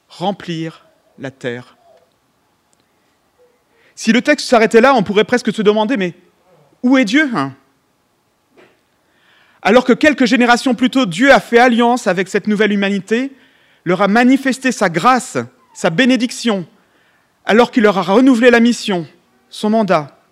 Remplir 0.08 0.86
la 1.18 1.30
terre. 1.30 1.76
Si 3.94 4.12
le 4.12 4.22
texte 4.22 4.48
s'arrêtait 4.48 4.80
là, 4.80 4.94
on 4.94 5.02
pourrait 5.02 5.24
presque 5.24 5.52
se 5.52 5.62
demander, 5.62 5.96
mais 5.96 6.14
où 6.82 6.98
est 6.98 7.04
Dieu 7.04 7.30
hein? 7.34 7.54
Alors 9.62 9.84
que 9.84 9.92
quelques 9.92 10.24
générations 10.24 10.74
plus 10.74 10.90
tôt, 10.90 11.06
Dieu 11.06 11.32
a 11.32 11.38
fait 11.38 11.58
alliance 11.58 12.08
avec 12.08 12.28
cette 12.28 12.48
nouvelle 12.48 12.72
humanité, 12.72 13.32
leur 13.84 14.02
a 14.02 14.08
manifesté 14.08 14.72
sa 14.72 14.88
grâce, 14.88 15.38
sa 15.72 15.90
bénédiction, 15.90 16.66
alors 17.44 17.70
qu'il 17.70 17.84
leur 17.84 17.96
a 17.96 18.02
renouvelé 18.02 18.50
la 18.50 18.58
mission, 18.58 19.06
son 19.48 19.70
mandat, 19.70 20.22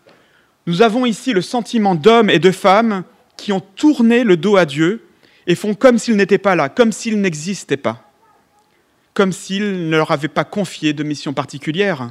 nous 0.67 0.83
avons 0.83 1.07
ici 1.07 1.33
le 1.33 1.43
sentiment 1.43 1.95
d'hommes 1.95 2.31
et 2.31 2.39
de 2.39 2.51
femmes 2.51 3.05
qui 3.37 3.53
ont 3.53 3.61
tourné 3.61 4.25
le 4.25 4.37
dos 4.37 4.57
à 4.57 4.67
Dieu 4.67 5.07
et 5.47 5.55
font 5.55 5.75
comme 5.75 5.99
s'il 5.99 6.17
n'était 6.17 6.39
pas 6.39 6.55
là, 6.55 6.69
comme 6.69 6.93
s'il 6.93 7.21
n'existait 7.21 7.77
pas, 7.77 8.11
comme 9.15 9.33
s'il 9.33 9.89
ne 9.89 9.97
leur 9.97 10.11
avait 10.11 10.29
pas 10.29 10.45
confié 10.45 10.93
de 10.93 11.03
mission 11.03 11.33
particulière. 11.33 12.11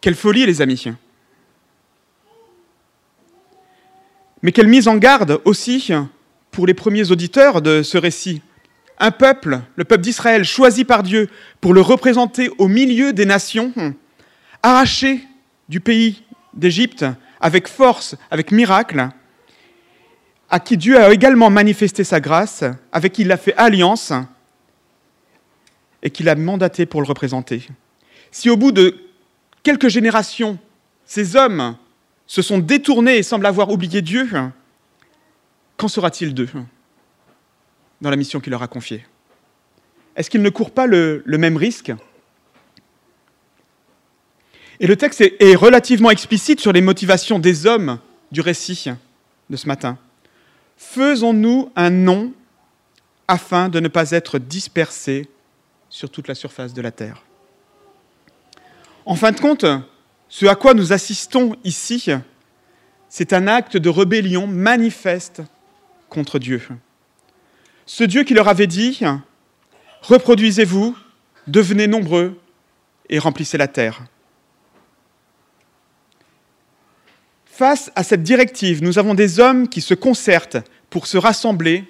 Quelle 0.00 0.14
folie, 0.14 0.46
les 0.46 0.62
amis. 0.62 0.86
Mais 4.44 4.52
quelle 4.52 4.68
mise 4.68 4.88
en 4.88 4.96
garde 4.98 5.40
aussi 5.46 5.90
pour 6.50 6.66
les 6.66 6.74
premiers 6.74 7.10
auditeurs 7.10 7.62
de 7.62 7.82
ce 7.82 7.96
récit 7.96 8.42
un 8.98 9.10
peuple, 9.10 9.60
le 9.74 9.84
peuple 9.84 10.02
d'Israël, 10.02 10.44
choisi 10.44 10.84
par 10.84 11.02
Dieu 11.02 11.30
pour 11.62 11.72
le 11.72 11.80
représenter 11.80 12.50
au 12.58 12.68
milieu 12.68 13.14
des 13.14 13.24
nations, 13.24 13.72
arraché 14.62 15.26
du 15.70 15.80
pays 15.80 16.24
d'Égypte 16.52 17.06
avec 17.40 17.68
force, 17.68 18.16
avec 18.30 18.52
miracle, 18.52 19.08
à 20.50 20.60
qui 20.60 20.76
Dieu 20.76 21.00
a 21.00 21.10
également 21.10 21.48
manifesté 21.48 22.04
sa 22.04 22.20
grâce, 22.20 22.64
avec 22.92 23.14
qui 23.14 23.22
il 23.22 23.32
a 23.32 23.38
fait 23.38 23.54
alliance 23.56 24.12
et 26.02 26.10
qu'il 26.10 26.28
a 26.28 26.34
mandaté 26.34 26.84
pour 26.84 27.00
le 27.00 27.08
représenter. 27.08 27.66
Si 28.30 28.50
au 28.50 28.58
bout 28.58 28.72
de 28.72 28.94
quelques 29.62 29.88
générations, 29.88 30.58
ces 31.06 31.34
hommes 31.34 31.78
se 32.26 32.42
sont 32.42 32.58
détournés 32.58 33.16
et 33.16 33.22
semblent 33.22 33.46
avoir 33.46 33.70
oublié 33.70 34.02
Dieu, 34.02 34.28
qu'en 35.76 35.88
sera-t-il 35.88 36.34
d'eux 36.34 36.48
dans 38.00 38.10
la 38.10 38.16
mission 38.16 38.40
qu'il 38.40 38.50
leur 38.50 38.62
a 38.62 38.68
confiée? 38.68 39.04
Est-ce 40.16 40.30
qu'ils 40.30 40.42
ne 40.42 40.50
courent 40.50 40.70
pas 40.70 40.86
le, 40.86 41.22
même 41.26 41.56
risque? 41.56 41.92
Et 44.80 44.86
le 44.86 44.96
texte 44.96 45.20
est, 45.20 45.54
relativement 45.54 46.10
explicite 46.10 46.60
sur 46.60 46.72
les 46.72 46.80
motivations 46.80 47.38
des 47.38 47.66
hommes 47.66 47.98
du 48.32 48.40
récit 48.40 48.86
de 49.50 49.56
ce 49.56 49.66
matin. 49.66 49.98
Faisons-nous 50.76 51.70
un 51.76 51.90
nom 51.90 52.32
afin 53.28 53.68
de 53.68 53.80
ne 53.80 53.88
pas 53.88 54.10
être 54.10 54.38
dispersés 54.38 55.28
sur 55.88 56.10
toute 56.10 56.28
la 56.28 56.34
surface 56.34 56.74
de 56.74 56.82
la 56.82 56.90
terre. 56.90 57.22
En 59.06 59.14
fin 59.14 59.32
de 59.32 59.40
compte, 59.40 59.64
ce 60.34 60.46
à 60.46 60.56
quoi 60.56 60.74
nous 60.74 60.92
assistons 60.92 61.54
ici, 61.62 62.08
c'est 63.08 63.32
un 63.32 63.46
acte 63.46 63.76
de 63.76 63.88
rébellion 63.88 64.48
manifeste 64.48 65.42
contre 66.08 66.40
Dieu. 66.40 66.60
Ce 67.86 68.02
Dieu 68.02 68.24
qui 68.24 68.34
leur 68.34 68.48
avait 68.48 68.66
dit, 68.66 69.00
reproduisez-vous, 70.02 70.98
devenez 71.46 71.86
nombreux 71.86 72.36
et 73.08 73.20
remplissez 73.20 73.58
la 73.58 73.68
terre. 73.68 74.06
Face 77.44 77.92
à 77.94 78.02
cette 78.02 78.24
directive, 78.24 78.82
nous 78.82 78.98
avons 78.98 79.14
des 79.14 79.38
hommes 79.38 79.68
qui 79.68 79.80
se 79.80 79.94
concertent 79.94 80.58
pour 80.90 81.06
se 81.06 81.16
rassembler 81.16 81.84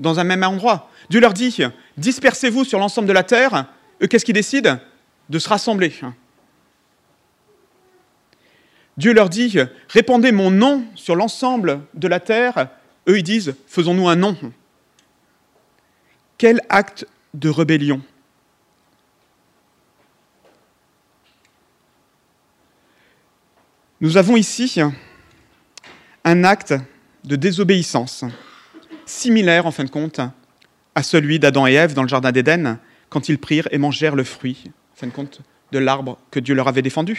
dans 0.00 0.18
un 0.18 0.24
même 0.24 0.42
endroit. 0.42 0.90
Dieu 1.10 1.20
leur 1.20 1.32
dit, 1.32 1.58
dispersez-vous 1.96 2.64
sur 2.64 2.80
l'ensemble 2.80 3.06
de 3.06 3.12
la 3.12 3.22
terre. 3.22 3.72
Eux, 4.02 4.08
qu'est-ce 4.08 4.24
qu'ils 4.24 4.34
décident? 4.34 4.80
De 5.28 5.38
se 5.38 5.48
rassembler. 5.48 5.92
Dieu 8.96 9.12
leur 9.12 9.28
dit, 9.28 9.58
répandez 9.88 10.32
mon 10.32 10.50
nom 10.50 10.84
sur 10.94 11.16
l'ensemble 11.16 11.80
de 11.94 12.08
la 12.08 12.20
terre. 12.20 12.68
Eux, 13.08 13.18
ils 13.18 13.24
disent, 13.24 13.54
faisons-nous 13.66 14.08
un 14.08 14.16
nom. 14.16 14.36
Quel 16.38 16.60
acte 16.68 17.06
de 17.32 17.48
rébellion 17.48 18.00
Nous 24.00 24.16
avons 24.16 24.36
ici 24.36 24.80
un 26.24 26.44
acte 26.44 26.74
de 27.24 27.36
désobéissance, 27.36 28.24
similaire 29.06 29.66
en 29.66 29.70
fin 29.70 29.84
de 29.84 29.90
compte 29.90 30.20
à 30.94 31.02
celui 31.02 31.38
d'Adam 31.38 31.66
et 31.66 31.72
Ève 31.72 31.94
dans 31.94 32.02
le 32.02 32.08
Jardin 32.08 32.30
d'Éden, 32.30 32.78
quand 33.08 33.28
ils 33.28 33.38
prirent 33.38 33.68
et 33.70 33.78
mangèrent 33.78 34.14
le 34.14 34.24
fruit, 34.24 34.64
en 34.92 34.96
fin 34.96 35.06
de 35.06 35.12
compte, 35.12 35.40
de 35.72 35.78
l'arbre 35.78 36.18
que 36.30 36.38
Dieu 36.38 36.54
leur 36.54 36.68
avait 36.68 36.82
défendu. 36.82 37.18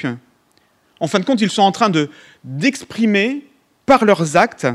En 1.00 1.08
fin 1.08 1.20
de 1.20 1.26
compte, 1.26 1.42
ils 1.42 1.50
sont 1.50 1.62
en 1.62 1.72
train 1.72 1.90
de, 1.90 2.10
d'exprimer 2.44 3.46
par 3.86 4.06
leurs 4.06 4.38
actes, 4.38 4.68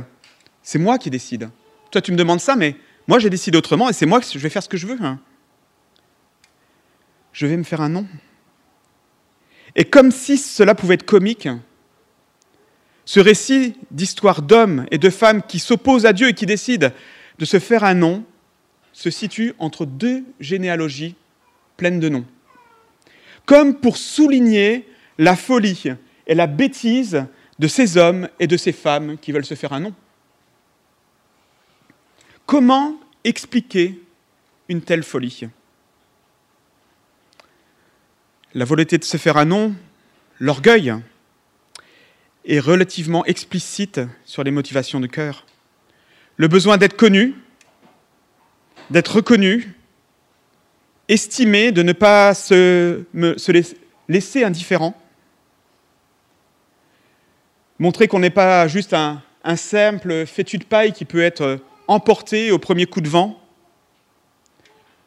c'est 0.63 0.79
moi 0.79 0.99
qui 0.99 1.11
décide. 1.11 1.51
Toi, 1.91 2.01
tu 2.01 2.13
me 2.13 2.17
demandes 2.17 2.41
ça, 2.41 2.57
mais 2.57 2.77
moi, 3.09 3.19
j'ai 3.19 3.31
décidé 3.31 3.57
autrement 3.59 3.89
et 3.89 3.93
c'est 3.93 4.07
moi 4.07 4.21
que 4.21 4.27
je 4.27 4.39
vais 4.39 4.51
faire 4.51 4.63
ce 4.63 4.69
que 4.69 4.77
je 4.77 4.87
veux. 4.87 4.99
Je 7.33 7.47
vais 7.47 7.57
me 7.57 7.65
faire 7.65 7.81
un 7.81 7.89
nom. 7.89 8.07
Et 9.75 9.85
comme 9.85 10.11
si 10.11 10.37
cela 10.37 10.75
pouvait 10.75 10.95
être 10.95 11.07
comique, 11.07 11.49
ce 13.05 13.21
récit 13.21 13.77
d'histoire 13.91 14.43
d'hommes 14.43 14.87
et 14.91 14.99
de 14.99 15.11
femmes 15.11 15.43
qui 15.43 15.59
s'opposent 15.59 16.07
à 16.07 16.13
Dieu 16.13 16.29
et 16.29 16.35
qui 16.35 16.47
décident 16.47 16.91
de 17.39 17.45
se 17.45 17.59
faire 17.59 17.83
un 17.83 17.95
nom 17.95 18.25
se 18.93 19.11
situe 19.11 19.55
entre 19.59 19.87
deux 19.87 20.25
généalogies 20.39 21.17
pleines 21.77 22.01
de 22.01 22.09
noms. 22.09 22.27
Comme 23.47 23.75
pour 23.75 23.97
souligner 23.97 24.87
la 25.19 25.35
folie 25.35 25.91
et 26.31 26.35
la 26.35 26.47
bêtise 26.47 27.27
de 27.59 27.67
ces 27.67 27.97
hommes 27.97 28.29
et 28.39 28.47
de 28.47 28.57
ces 28.57 28.71
femmes 28.71 29.19
qui 29.19 29.33
veulent 29.33 29.45
se 29.45 29.57
faire 29.57 29.73
un 29.73 29.81
nom. 29.81 29.95
Comment 32.47 32.99
expliquer 33.25 34.01
une 34.69 34.81
telle 34.81 35.03
folie? 35.03 35.49
La 38.55 38.65
volonté 38.65 38.97
de 38.97 39.05
se 39.05 39.17
faire 39.17 39.37
un 39.39 39.45
nom, 39.45 39.75
l'orgueil, 40.39 40.95
est 42.45 42.61
relativement 42.61 43.25
explicite 43.25 44.01
sur 44.25 44.45
les 44.45 44.53
motivations 44.53 45.01
du 45.01 45.09
cœur. 45.09 45.45
Le 46.37 46.47
besoin 46.47 46.79
d'être 46.79 46.97
connu, 46.97 47.35
d'être 48.91 49.17
reconnu, 49.17 49.75
estimé, 51.09 51.73
de 51.73 51.83
ne 51.83 51.93
pas 51.93 52.35
se 52.35 53.05
laisser 54.09 54.45
indifférent, 54.45 55.00
montrer 57.81 58.09
qu'on 58.09 58.21
n'est 58.21 58.31
pas 58.31 58.69
juste 58.69 58.93
un, 58.93 59.23
simple 59.57 60.27
fétu 60.27 60.59
de 60.59 60.65
paille 60.65 60.93
qui 60.93 61.07
peut 61.07 61.23
être 61.23 61.59
emporté 61.89 62.53
au 62.53 62.59
premier 62.59 62.87
coup 62.87 63.01
de 63.01 63.09
vent, 63.09 63.41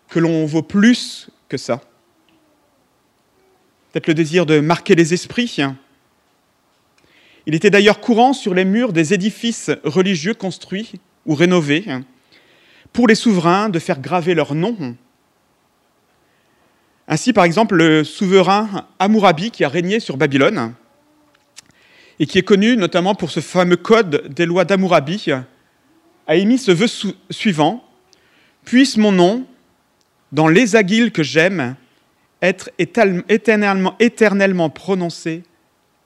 que 0.10 0.20
l'on 0.20 0.46
vaut 0.46 0.64
plus 0.64 1.30
que 1.48 1.56
ça. 1.56 1.82
Peut-être 3.92 4.08
le 4.08 4.16
désir 4.16 4.46
de 4.46 4.60
marquer 4.60 4.96
les 4.96 5.14
esprits, 5.14 5.62
il 7.46 7.56
était 7.56 7.70
d'ailleurs 7.70 8.00
courant 8.00 8.34
sur 8.34 8.56
les 8.56 8.66
murs 8.66 8.92
des 8.92 9.14
édifices 9.14 9.70
religieux 9.84 10.34
construits 10.34 10.94
ou 11.26 11.36
rénovés 11.36 11.86
pour 12.92 13.08
les 13.08 13.16
souverains 13.16 13.70
de 13.70 13.80
faire 13.80 14.00
graver 14.00 14.34
leur 14.34 14.56
nom. 14.56 14.96
Ainsi, 17.08 17.34
par 17.34 17.44
exemple, 17.44 17.76
le 17.76 18.04
souverain 18.04 18.88
Amourabi 18.98 19.52
qui 19.52 19.64
a 19.64 19.70
régné 19.70 20.00
sur 20.00 20.18
Babylone 20.18 20.74
et 22.20 22.26
qui 22.26 22.38
est 22.38 22.44
connu 22.44 22.78
notamment 22.78 23.16
pour 23.16 23.32
ce 23.32 23.40
fameux 23.40 23.78
code 23.78 24.28
des 24.34 24.46
lois 24.46 24.66
d'Amourabi, 24.66 25.32
a 26.28 26.36
émis 26.36 26.58
ce 26.58 26.72
vœu 26.72 26.88
suivant 27.30 27.84
Puisse 28.66 28.96
mon 28.98 29.12
nom, 29.12 29.46
dans 30.32 30.48
les 30.48 30.76
aguiles 30.76 31.12
que 31.12 31.22
j'aime, 31.22 31.76
être 32.42 32.70
éternellement, 32.80 34.70
prononcé 34.70 35.44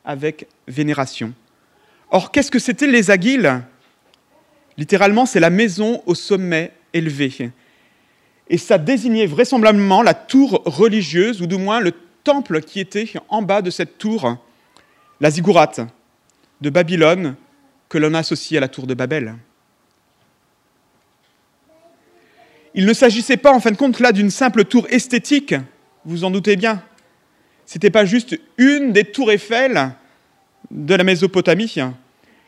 avec 0.04 0.48
vénération. 0.68 1.34
Or, 2.10 2.32
qu'est-ce 2.32 2.52
que 2.52 2.60
c'était 2.60 2.88
les 2.88 3.12
aguiles? 3.12 3.62
Littéralement, 4.78 5.26
c'est 5.26 5.40
la 5.40 5.50
maison 5.50 6.02
au 6.06 6.16
sommet 6.16 6.72
élevé. 6.94 7.52
Et 8.50 8.58
ça 8.58 8.78
désignait 8.78 9.28
vraisemblablement 9.28 10.02
la 10.02 10.14
tour 10.14 10.62
religieuse, 10.66 11.42
ou 11.42 11.48
du 11.48 11.58
moins 11.58 11.80
le 11.80 11.94
temple 12.24 12.62
qui 12.62 12.80
était 12.80 13.12
en 13.30 13.42
bas 13.42 13.62
de 13.62 13.70
cette 13.70 13.98
tour, 13.98 14.38
la 15.20 15.32
ziggourate 15.32 15.82
de 16.62 16.70
Babylone, 16.70 17.36
que 17.90 17.98
l'on 17.98 18.14
associe 18.14 18.58
à 18.58 18.62
la 18.62 18.68
tour 18.68 18.88
de 18.88 18.94
Babel. 18.94 19.36
Il 22.74 22.86
ne 22.86 22.94
s'agissait 22.94 23.38
pas, 23.38 23.54
en 23.54 23.60
fin 23.60 23.72
de 23.72 23.78
compte, 23.78 24.00
là 24.00 24.12
d'une 24.12 24.30
simple 24.30 24.66
tour 24.66 24.86
esthétique, 24.90 25.56
vous 26.06 26.24
en 26.24 26.32
doutez 26.32 26.56
bien. 26.56 26.84
Ce 27.66 27.76
n'était 27.76 27.90
pas 27.90 28.06
juste 28.06 28.40
une 28.58 28.94
des 28.94 29.04
tours 29.04 29.32
Eiffel 29.32 29.92
de 30.72 30.96
la 30.96 31.04
Mésopotamie, 31.04 31.76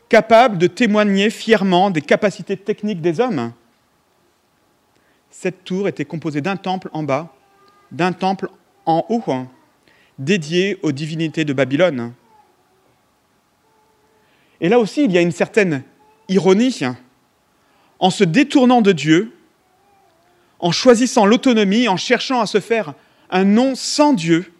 capable 0.08 0.58
de 0.58 0.66
témoigner 0.66 1.30
fièrement 1.30 1.90
des 1.90 2.00
capacités 2.00 2.56
techniques 2.56 3.00
des 3.00 3.20
hommes. 3.20 3.52
Cette 5.30 5.64
tour 5.64 5.88
était 5.88 6.04
composée 6.04 6.40
d'un 6.40 6.56
temple 6.56 6.90
en 6.92 7.02
bas, 7.02 7.34
d'un 7.92 8.12
temple 8.12 8.48
en 8.86 9.04
haut, 9.08 9.22
dédié 10.18 10.78
aux 10.82 10.92
divinités 10.92 11.44
de 11.44 11.52
Babylone. 11.52 12.12
Et 14.60 14.68
là 14.68 14.78
aussi, 14.78 15.04
il 15.04 15.12
y 15.12 15.18
a 15.18 15.20
une 15.20 15.32
certaine 15.32 15.82
ironie. 16.28 16.80
En 17.98 18.10
se 18.10 18.24
détournant 18.24 18.82
de 18.82 18.92
Dieu, 18.92 19.32
en 20.58 20.72
choisissant 20.72 21.26
l'autonomie, 21.26 21.88
en 21.88 21.96
cherchant 21.96 22.40
à 22.40 22.46
se 22.46 22.60
faire 22.60 22.94
un 23.30 23.44
nom 23.44 23.74
sans 23.74 24.12
Dieu, 24.12 24.52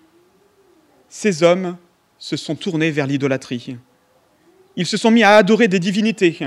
ces 1.09 1.43
hommes 1.43 1.77
se 2.19 2.37
sont 2.37 2.55
tournés 2.55 2.91
vers 2.91 3.07
l'idolâtrie. 3.07 3.77
Ils 4.77 4.87
se 4.87 4.97
sont 4.97 5.11
mis 5.11 5.23
à 5.23 5.37
adorer 5.37 5.69
des 5.69 5.81
divinités, 5.81 6.39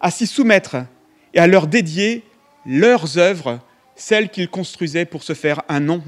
à 0.00 0.10
s'y 0.10 0.26
soumettre 0.26 0.76
et 1.34 1.38
à 1.38 1.46
leur 1.46 1.66
dédier 1.66 2.24
leurs 2.66 3.18
œuvres, 3.18 3.60
celles 3.96 4.30
qu'ils 4.30 4.48
construisaient 4.48 5.04
pour 5.04 5.22
se 5.22 5.34
faire 5.34 5.62
un 5.68 5.80
nom. 5.80 6.02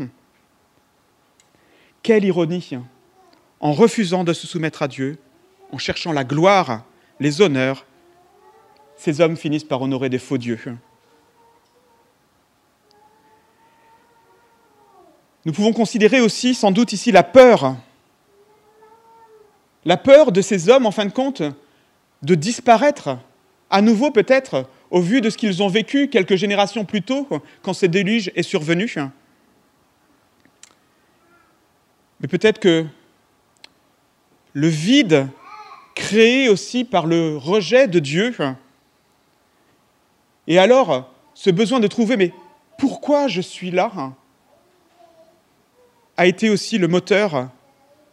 Quelle 2.02 2.24
ironie 2.24 2.70
En 3.60 3.72
refusant 3.72 4.24
de 4.24 4.32
se 4.32 4.46
soumettre 4.46 4.82
à 4.82 4.88
Dieu, 4.88 5.18
en 5.72 5.78
cherchant 5.78 6.12
la 6.12 6.24
gloire, 6.24 6.84
les 7.20 7.40
honneurs, 7.40 7.86
ces 8.96 9.20
hommes 9.20 9.36
finissent 9.36 9.64
par 9.64 9.82
honorer 9.82 10.08
des 10.08 10.18
faux 10.18 10.38
dieux. 10.38 10.58
Nous 15.44 15.52
pouvons 15.52 15.72
considérer 15.72 16.20
aussi 16.20 16.54
sans 16.54 16.70
doute 16.70 16.92
ici 16.92 17.12
la 17.12 17.22
peur. 17.22 17.76
La 19.84 19.96
peur 19.96 20.32
de 20.32 20.40
ces 20.40 20.70
hommes, 20.70 20.86
en 20.86 20.90
fin 20.90 21.04
de 21.04 21.12
compte, 21.12 21.42
de 22.22 22.34
disparaître, 22.34 23.18
à 23.68 23.82
nouveau 23.82 24.10
peut-être, 24.10 24.66
au 24.90 25.00
vu 25.00 25.20
de 25.20 25.28
ce 25.28 25.36
qu'ils 25.36 25.62
ont 25.62 25.68
vécu 25.68 26.08
quelques 26.08 26.36
générations 26.36 26.84
plus 26.84 27.02
tôt, 27.02 27.28
quand 27.62 27.74
ce 27.74 27.84
déluge 27.84 28.30
est 28.34 28.42
survenu. 28.42 28.94
Mais 32.20 32.28
peut-être 32.28 32.58
que 32.58 32.86
le 34.54 34.68
vide 34.68 35.28
créé 35.94 36.48
aussi 36.48 36.84
par 36.84 37.06
le 37.06 37.36
rejet 37.36 37.88
de 37.88 37.98
Dieu, 37.98 38.34
et 40.46 40.58
alors 40.58 41.10
ce 41.34 41.50
besoin 41.50 41.80
de 41.80 41.86
trouver, 41.86 42.16
mais 42.16 42.32
pourquoi 42.78 43.28
je 43.28 43.40
suis 43.40 43.70
là 43.70 43.90
a 46.16 46.26
été 46.26 46.50
aussi 46.50 46.78
le 46.78 46.88
moteur 46.88 47.48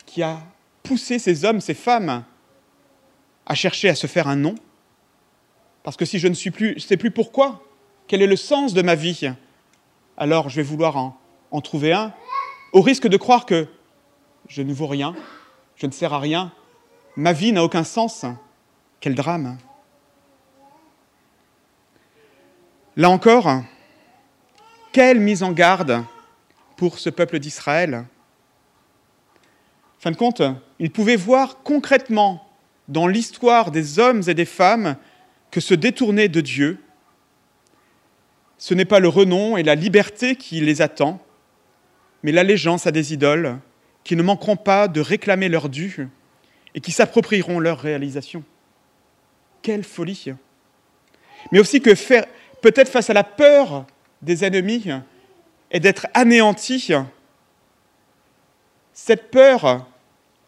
qui 0.05 0.23
a 0.23 0.39
poussé 0.83 1.19
ces 1.19 1.45
hommes, 1.45 1.61
ces 1.61 1.73
femmes, 1.73 2.23
à 3.45 3.55
chercher 3.55 3.89
à 3.89 3.95
se 3.95 4.07
faire 4.07 4.27
un 4.27 4.35
nom. 4.35 4.55
Parce 5.83 5.97
que 5.97 6.05
si 6.05 6.19
je 6.19 6.27
ne 6.27 6.33
suis 6.33 6.51
plus, 6.51 6.75
je 6.77 6.85
sais 6.85 6.97
plus 6.97 7.11
pourquoi, 7.11 7.63
quel 8.07 8.21
est 8.21 8.27
le 8.27 8.35
sens 8.35 8.73
de 8.73 8.81
ma 8.81 8.95
vie, 8.95 9.29
alors 10.17 10.49
je 10.49 10.55
vais 10.57 10.63
vouloir 10.63 10.97
en, 10.97 11.17
en 11.51 11.61
trouver 11.61 11.93
un, 11.93 12.13
au 12.73 12.81
risque 12.81 13.07
de 13.07 13.17
croire 13.17 13.45
que 13.45 13.67
je 14.47 14.61
ne 14.61 14.73
vaux 14.73 14.87
rien, 14.87 15.15
je 15.75 15.85
ne 15.85 15.91
sers 15.91 16.13
à 16.13 16.19
rien, 16.19 16.51
ma 17.15 17.33
vie 17.33 17.51
n'a 17.51 17.63
aucun 17.63 17.83
sens. 17.83 18.25
Quel 18.99 19.15
drame. 19.15 19.57
Là 22.95 23.09
encore, 23.09 23.63
quelle 24.91 25.19
mise 25.19 25.43
en 25.43 25.51
garde 25.51 26.03
pour 26.75 26.99
ce 26.99 27.09
peuple 27.09 27.39
d'Israël. 27.39 28.05
Fin 29.99 30.11
de 30.11 30.17
compte, 30.17 30.41
ils 30.79 30.91
pouvaient 30.91 31.15
voir 31.15 31.63
concrètement 31.63 32.47
dans 32.87 33.07
l'histoire 33.07 33.71
des 33.71 33.99
hommes 33.99 34.23
et 34.27 34.33
des 34.33 34.45
femmes 34.45 34.97
que 35.51 35.61
se 35.61 35.73
détourner 35.73 36.27
de 36.27 36.41
Dieu, 36.41 36.83
ce 38.57 38.73
n'est 38.73 38.85
pas 38.85 38.99
le 38.99 39.07
renom 39.07 39.57
et 39.57 39.63
la 39.63 39.75
liberté 39.75 40.35
qui 40.35 40.59
les 40.59 40.81
attend, 40.81 41.19
mais 42.23 42.31
l'allégeance 42.31 42.85
à 42.85 42.91
des 42.91 43.13
idoles 43.13 43.59
qui 44.03 44.15
ne 44.15 44.23
manqueront 44.23 44.57
pas 44.57 44.87
de 44.87 45.01
réclamer 45.01 45.49
leur 45.49 45.69
dû 45.69 46.09
et 46.75 46.81
qui 46.81 46.91
s'approprieront 46.91 47.59
leur 47.59 47.79
réalisation. 47.79 48.43
Quelle 49.61 49.83
folie 49.83 50.33
Mais 51.51 51.59
aussi 51.59 51.81
que 51.81 51.95
faire, 51.95 52.25
peut-être 52.61 52.89
face 52.89 53.09
à 53.09 53.13
la 53.13 53.23
peur 53.23 53.85
des 54.21 54.43
ennemis 54.43 54.89
et 55.71 55.79
d'être 55.79 56.07
anéantis, 56.13 56.91
cette 58.93 59.31
peur, 59.31 59.87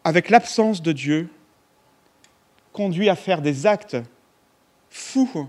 avec 0.04 0.30
l'absence 0.30 0.82
de 0.82 0.92
Dieu, 0.92 1.28
conduit 2.72 3.08
à 3.08 3.16
faire 3.16 3.40
des 3.40 3.66
actes 3.66 3.96
fous 4.90 5.48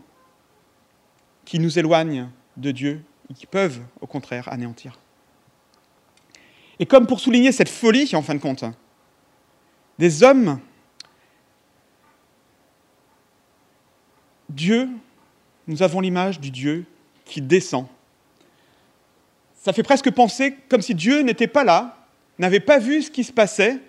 qui 1.43 1.59
nous 1.59 1.77
éloignent 1.77 2.29
de 2.57 2.71
Dieu 2.71 3.01
et 3.29 3.33
qui 3.33 3.45
peuvent, 3.45 3.81
au 4.01 4.07
contraire, 4.07 4.51
anéantir. 4.51 4.99
Et 6.79 6.85
comme 6.85 7.07
pour 7.07 7.19
souligner 7.19 7.51
cette 7.51 7.69
folie, 7.69 8.15
en 8.15 8.21
fin 8.21 8.35
de 8.35 8.39
compte, 8.39 8.65
des 9.97 10.23
hommes, 10.23 10.59
Dieu, 14.49 14.89
nous 15.67 15.83
avons 15.83 15.99
l'image 15.99 16.39
du 16.39 16.51
Dieu 16.51 16.85
qui 17.25 17.41
descend. 17.41 17.87
Ça 19.55 19.73
fait 19.73 19.83
presque 19.83 20.11
penser 20.11 20.55
comme 20.69 20.81
si 20.81 20.93
Dieu 20.93 21.21
n'était 21.21 21.47
pas 21.47 21.63
là, 21.63 22.05
n'avait 22.37 22.59
pas 22.59 22.77
vu 22.77 23.01
ce 23.01 23.09
qui 23.09 23.23
se 23.23 23.33
passait, 23.33 23.79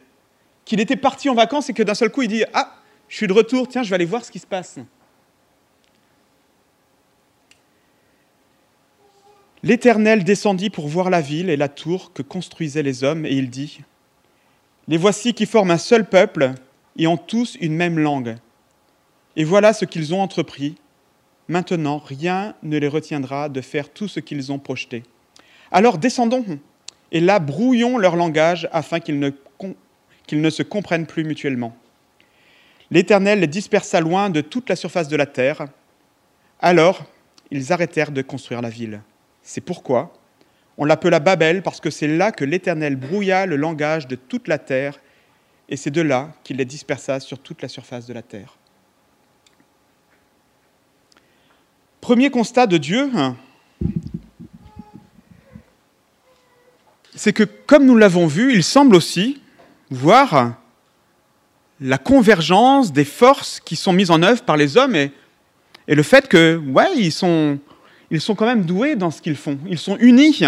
qu'il 0.64 0.80
était 0.80 0.96
parti 0.96 1.28
en 1.28 1.34
vacances 1.34 1.68
et 1.68 1.74
que 1.74 1.82
d'un 1.82 1.94
seul 1.94 2.10
coup 2.10 2.22
il 2.22 2.28
dit 2.28 2.44
Ah, 2.54 2.74
je 3.08 3.16
suis 3.16 3.26
de 3.26 3.32
retour, 3.32 3.68
tiens, 3.68 3.82
je 3.82 3.90
vais 3.90 3.94
aller 3.94 4.04
voir 4.04 4.24
ce 4.24 4.30
qui 4.30 4.38
se 4.38 4.46
passe. 4.46 4.78
L'Éternel 9.62 10.24
descendit 10.24 10.70
pour 10.70 10.88
voir 10.88 11.10
la 11.10 11.20
ville 11.20 11.50
et 11.50 11.56
la 11.56 11.68
tour 11.68 12.12
que 12.12 12.22
construisaient 12.22 12.82
les 12.82 13.04
hommes, 13.04 13.26
et 13.26 13.32
il 13.32 13.50
dit 13.50 13.80
Les 14.88 14.96
voici 14.96 15.34
qui 15.34 15.46
forment 15.46 15.72
un 15.72 15.78
seul 15.78 16.08
peuple 16.08 16.52
et 16.96 17.06
ont 17.06 17.16
tous 17.16 17.56
une 17.60 17.74
même 17.74 17.98
langue. 17.98 18.36
Et 19.34 19.44
voilà 19.44 19.72
ce 19.72 19.84
qu'ils 19.84 20.14
ont 20.14 20.22
entrepris. 20.22 20.76
Maintenant, 21.48 21.98
rien 21.98 22.54
ne 22.62 22.78
les 22.78 22.88
retiendra 22.88 23.48
de 23.48 23.60
faire 23.60 23.92
tout 23.92 24.08
ce 24.08 24.20
qu'ils 24.20 24.52
ont 24.52 24.58
projeté. 24.58 25.02
Alors 25.70 25.98
descendons, 25.98 26.44
et 27.12 27.20
là 27.20 27.38
brouillons 27.38 27.98
leur 27.98 28.16
langage 28.16 28.68
afin 28.72 29.00
qu'ils 29.00 29.18
ne, 29.18 30.50
se 30.50 30.62
comprennent 30.62 31.06
plus 31.06 31.24
mutuellement. 31.24 31.76
L'Éternel 32.90 33.40
les 33.40 33.46
dispersa 33.46 34.00
loin 34.00 34.30
de 34.30 34.40
toute 34.40 34.68
la 34.68 34.76
surface 34.76 35.08
de 35.08 35.16
la 35.16 35.26
terre. 35.26 35.66
Alors 36.60 37.04
ils 37.50 37.72
arrêtèrent 37.72 38.12
de 38.12 38.22
construire 38.22 38.62
la 38.62 38.70
ville. 38.70 39.02
C'est 39.42 39.60
pourquoi 39.60 40.12
on 40.78 40.84
l'appela 40.84 41.20
Babel, 41.20 41.62
parce 41.62 41.80
que 41.80 41.90
c'est 41.90 42.08
là 42.08 42.32
que 42.32 42.44
l'Éternel 42.44 42.96
brouilla 42.96 43.46
le 43.46 43.56
langage 43.56 44.06
de 44.06 44.16
toute 44.16 44.48
la 44.48 44.58
terre, 44.58 44.98
et 45.68 45.76
c'est 45.76 45.90
de 45.90 46.02
là 46.02 46.32
qu'il 46.44 46.58
les 46.58 46.64
dispersa 46.64 47.20
sur 47.20 47.38
toute 47.38 47.62
la 47.62 47.68
surface 47.68 48.06
de 48.06 48.12
la 48.12 48.22
terre. 48.22 48.56
Premier 52.00 52.30
constat 52.30 52.66
de 52.66 52.76
Dieu, 52.76 53.10
c'est 57.14 57.32
que 57.32 57.42
comme 57.42 57.84
nous 57.84 57.96
l'avons 57.96 58.26
vu, 58.26 58.52
il 58.52 58.62
semble 58.62 58.94
aussi 58.94 59.42
voir 59.90 60.54
la 61.80 61.98
convergence 61.98 62.92
des 62.92 63.04
forces 63.04 63.60
qui 63.60 63.76
sont 63.76 63.92
mises 63.92 64.10
en 64.10 64.22
œuvre 64.22 64.42
par 64.42 64.56
les 64.56 64.76
hommes 64.76 64.94
et, 64.94 65.12
et 65.88 65.94
le 65.94 66.02
fait 66.02 66.28
que, 66.28 66.56
ouais, 66.56 66.88
ils 66.96 67.12
sont, 67.12 67.58
ils 68.10 68.20
sont 68.20 68.34
quand 68.34 68.46
même 68.46 68.64
doués 68.64 68.96
dans 68.96 69.10
ce 69.10 69.20
qu'ils 69.20 69.36
font. 69.36 69.58
Ils 69.66 69.78
sont 69.78 69.96
unis. 69.98 70.42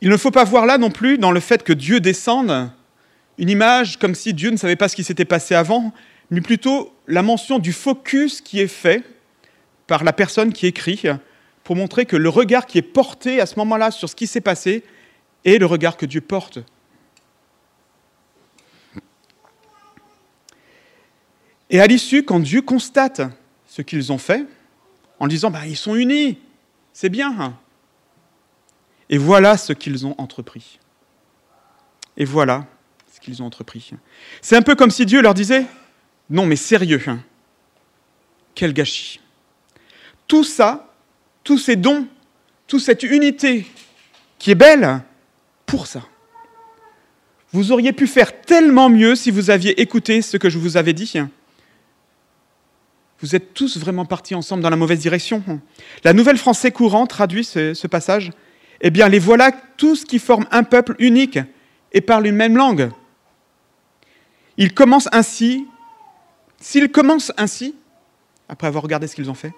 Il 0.00 0.10
ne 0.10 0.16
faut 0.16 0.30
pas 0.30 0.44
voir 0.44 0.66
là 0.66 0.78
non 0.78 0.90
plus, 0.90 1.18
dans 1.18 1.30
le 1.30 1.40
fait 1.40 1.62
que 1.62 1.72
Dieu 1.72 2.00
descende, 2.00 2.70
une 3.38 3.48
image 3.48 3.98
comme 3.98 4.14
si 4.14 4.34
Dieu 4.34 4.50
ne 4.50 4.56
savait 4.56 4.76
pas 4.76 4.88
ce 4.88 4.96
qui 4.96 5.04
s'était 5.04 5.24
passé 5.24 5.54
avant, 5.54 5.92
mais 6.30 6.40
plutôt 6.40 6.92
la 7.06 7.22
mention 7.22 7.58
du 7.58 7.72
focus 7.72 8.40
qui 8.40 8.60
est 8.60 8.68
fait 8.68 9.02
par 9.86 10.04
la 10.04 10.12
personne 10.12 10.52
qui 10.52 10.66
écrit 10.66 11.02
pour 11.62 11.76
montrer 11.76 12.06
que 12.06 12.16
le 12.16 12.28
regard 12.28 12.66
qui 12.66 12.78
est 12.78 12.82
porté 12.82 13.40
à 13.40 13.46
ce 13.46 13.56
moment-là 13.58 13.90
sur 13.90 14.08
ce 14.08 14.16
qui 14.16 14.26
s'est 14.26 14.40
passé 14.40 14.84
est 15.44 15.58
le 15.58 15.66
regard 15.66 15.96
que 15.96 16.06
Dieu 16.06 16.20
porte. 16.20 16.58
Et 21.70 21.80
à 21.80 21.86
l'issue, 21.86 22.22
quand 22.24 22.40
Dieu 22.40 22.62
constate 22.62 23.22
ce 23.74 23.82
qu'ils 23.82 24.12
ont 24.12 24.18
fait, 24.18 24.46
en 25.18 25.26
disant 25.26 25.50
bah, 25.50 25.66
ils 25.66 25.76
sont 25.76 25.96
unis, 25.96 26.38
c'est 26.92 27.08
bien. 27.08 27.58
Et 29.10 29.18
voilà 29.18 29.56
ce 29.56 29.72
qu'ils 29.72 30.06
ont 30.06 30.14
entrepris. 30.16 30.78
Et 32.16 32.24
voilà 32.24 32.68
ce 33.12 33.18
qu'ils 33.18 33.42
ont 33.42 33.46
entrepris. 33.46 33.90
C'est 34.42 34.56
un 34.56 34.62
peu 34.62 34.76
comme 34.76 34.92
si 34.92 35.04
Dieu 35.04 35.20
leur 35.20 35.34
disait 35.34 35.66
non, 36.30 36.46
mais 36.46 36.54
sérieux, 36.54 37.02
hein. 37.08 37.18
quel 38.54 38.72
gâchis. 38.72 39.18
Tout 40.28 40.44
ça, 40.44 40.94
tous 41.42 41.58
ces 41.58 41.74
dons, 41.74 42.06
toute 42.68 42.80
cette 42.80 43.02
unité 43.02 43.66
qui 44.38 44.52
est 44.52 44.54
belle, 44.54 45.02
pour 45.66 45.88
ça. 45.88 46.06
Vous 47.52 47.72
auriez 47.72 47.92
pu 47.92 48.06
faire 48.06 48.40
tellement 48.40 48.88
mieux 48.88 49.16
si 49.16 49.32
vous 49.32 49.50
aviez 49.50 49.80
écouté 49.80 50.22
ce 50.22 50.36
que 50.36 50.48
je 50.48 50.58
vous 50.58 50.76
avais 50.76 50.92
dit. 50.92 51.14
Vous 53.20 53.36
êtes 53.36 53.54
tous 53.54 53.78
vraiment 53.78 54.04
partis 54.04 54.34
ensemble 54.34 54.62
dans 54.62 54.70
la 54.70 54.76
mauvaise 54.76 54.98
direction. 54.98 55.42
La 56.02 56.12
Nouvelle 56.12 56.36
Français 56.36 56.72
courant 56.72 57.06
traduit 57.06 57.44
ce, 57.44 57.86
passage. 57.86 58.32
Eh 58.80 58.90
bien, 58.90 59.08
les 59.08 59.18
voilà 59.18 59.52
tous 59.76 60.04
qui 60.04 60.18
forment 60.18 60.46
un 60.50 60.64
peuple 60.64 60.96
unique 60.98 61.38
et 61.92 62.00
parlent 62.00 62.26
une 62.26 62.36
même 62.36 62.56
langue. 62.56 62.90
Ils 64.56 64.74
commencent 64.74 65.08
ainsi. 65.12 65.66
S'ils 66.60 66.90
commencent 66.90 67.32
ainsi, 67.36 67.74
après 68.48 68.66
avoir 68.66 68.82
regardé 68.82 69.06
ce 69.06 69.14
qu'ils 69.14 69.30
ont 69.30 69.34
fait, 69.34 69.52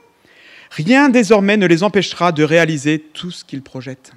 rien 0.70 1.08
désormais 1.08 1.56
ne 1.56 1.66
les 1.66 1.82
empêchera 1.82 2.32
de 2.32 2.42
réaliser 2.42 2.98
tout 2.98 3.30
ce 3.30 3.44
qu'ils 3.44 3.62
projettent. 3.62 4.12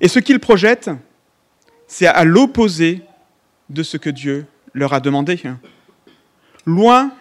Et 0.00 0.08
ce 0.08 0.18
qu'ils 0.18 0.40
projettent, 0.40 0.90
c'est 1.86 2.06
à 2.06 2.24
l'opposé 2.24 3.02
de 3.70 3.82
ce 3.82 3.96
que 3.96 4.10
Dieu 4.10 4.46
leur 4.72 4.92
a 4.92 5.00
demandé. 5.00 5.40
Loin 6.64 7.12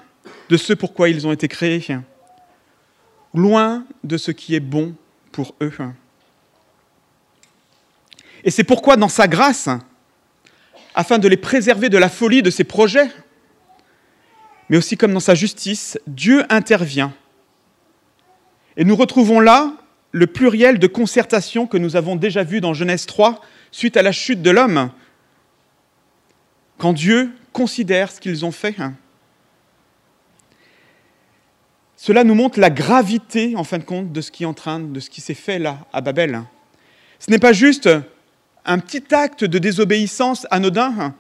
de 0.50 0.58
ce 0.58 0.74
pourquoi 0.74 1.10
ils 1.10 1.26
ont 1.26 1.32
été 1.32 1.48
créés, 1.48 1.86
loin 3.34 3.86
de 4.04 4.18
ce 4.18 4.32
qui 4.32 4.56
est 4.56 4.60
bon 4.60 4.96
pour 5.32 5.56
eux. 5.62 5.74
Et 8.44 8.52
c'est 8.52 8.64
pourquoi, 8.64 8.96
dans 8.96 9.10
sa 9.10 9.28
grâce, 9.28 9.70
afin 10.94 11.18
de 11.18 11.28
les 11.28 11.38
préserver 11.38 11.90
de 11.90 11.98
la 11.98 12.10
folie 12.10 12.42
de 12.42 12.50
ces 12.50 12.64
projets, 12.64 13.10
mais 14.70 14.78
aussi 14.78 14.98
comme 14.98 15.14
dans 15.14 15.20
sa 15.20 15.36
justice, 15.36 16.00
Dieu 16.08 16.44
intervient. 16.50 17.14
Et 18.78 18.84
nous 18.84 18.96
retrouvons 18.96 19.40
là 19.40 19.74
le 20.12 20.28
pluriel 20.28 20.80
de 20.80 20.88
concertation 20.88 21.68
que 21.68 21.78
nous 21.78 21.96
avons 21.96 22.16
déjà 22.16 22.44
vu 22.44 22.62
dans 22.62 22.74
Genèse 22.74 23.06
3, 23.06 23.42
suite 23.72 23.98
à 23.98 24.02
la 24.02 24.12
chute 24.12 24.42
de 24.42 24.52
l'homme, 24.52 24.92
quand 26.78 26.94
Dieu 26.94 27.32
considère 27.52 28.12
ce 28.12 28.20
qu'ils 28.20 28.46
ont 28.46 28.52
fait. 28.52 28.76
Cela 32.06 32.24
nous 32.24 32.36
montre 32.36 32.60
la 32.60 32.70
gravité, 32.70 33.56
en 33.56 33.64
fin 33.64 33.80
de 33.80 33.84
compte, 33.84 34.12
de 34.12 34.22
ce 34.22 34.30
qui 34.30 34.44
est 34.44 34.46
en 34.46 34.54
train, 34.54 34.80
de 34.80 35.00
ce 35.00 35.10
qui 35.10 35.22
s'est 35.22 35.34
fait 35.34 35.58
là, 35.58 35.80
à 35.92 36.02
Babel. 36.02 36.40
Ce 37.18 37.32
n'est 37.32 37.40
pas 37.40 37.52
juste 37.52 37.90
un 38.64 38.78
petit 38.78 39.04
acte 39.12 39.44
de 39.44 39.58
désobéissance 39.58 40.46
anodin, 40.52 41.16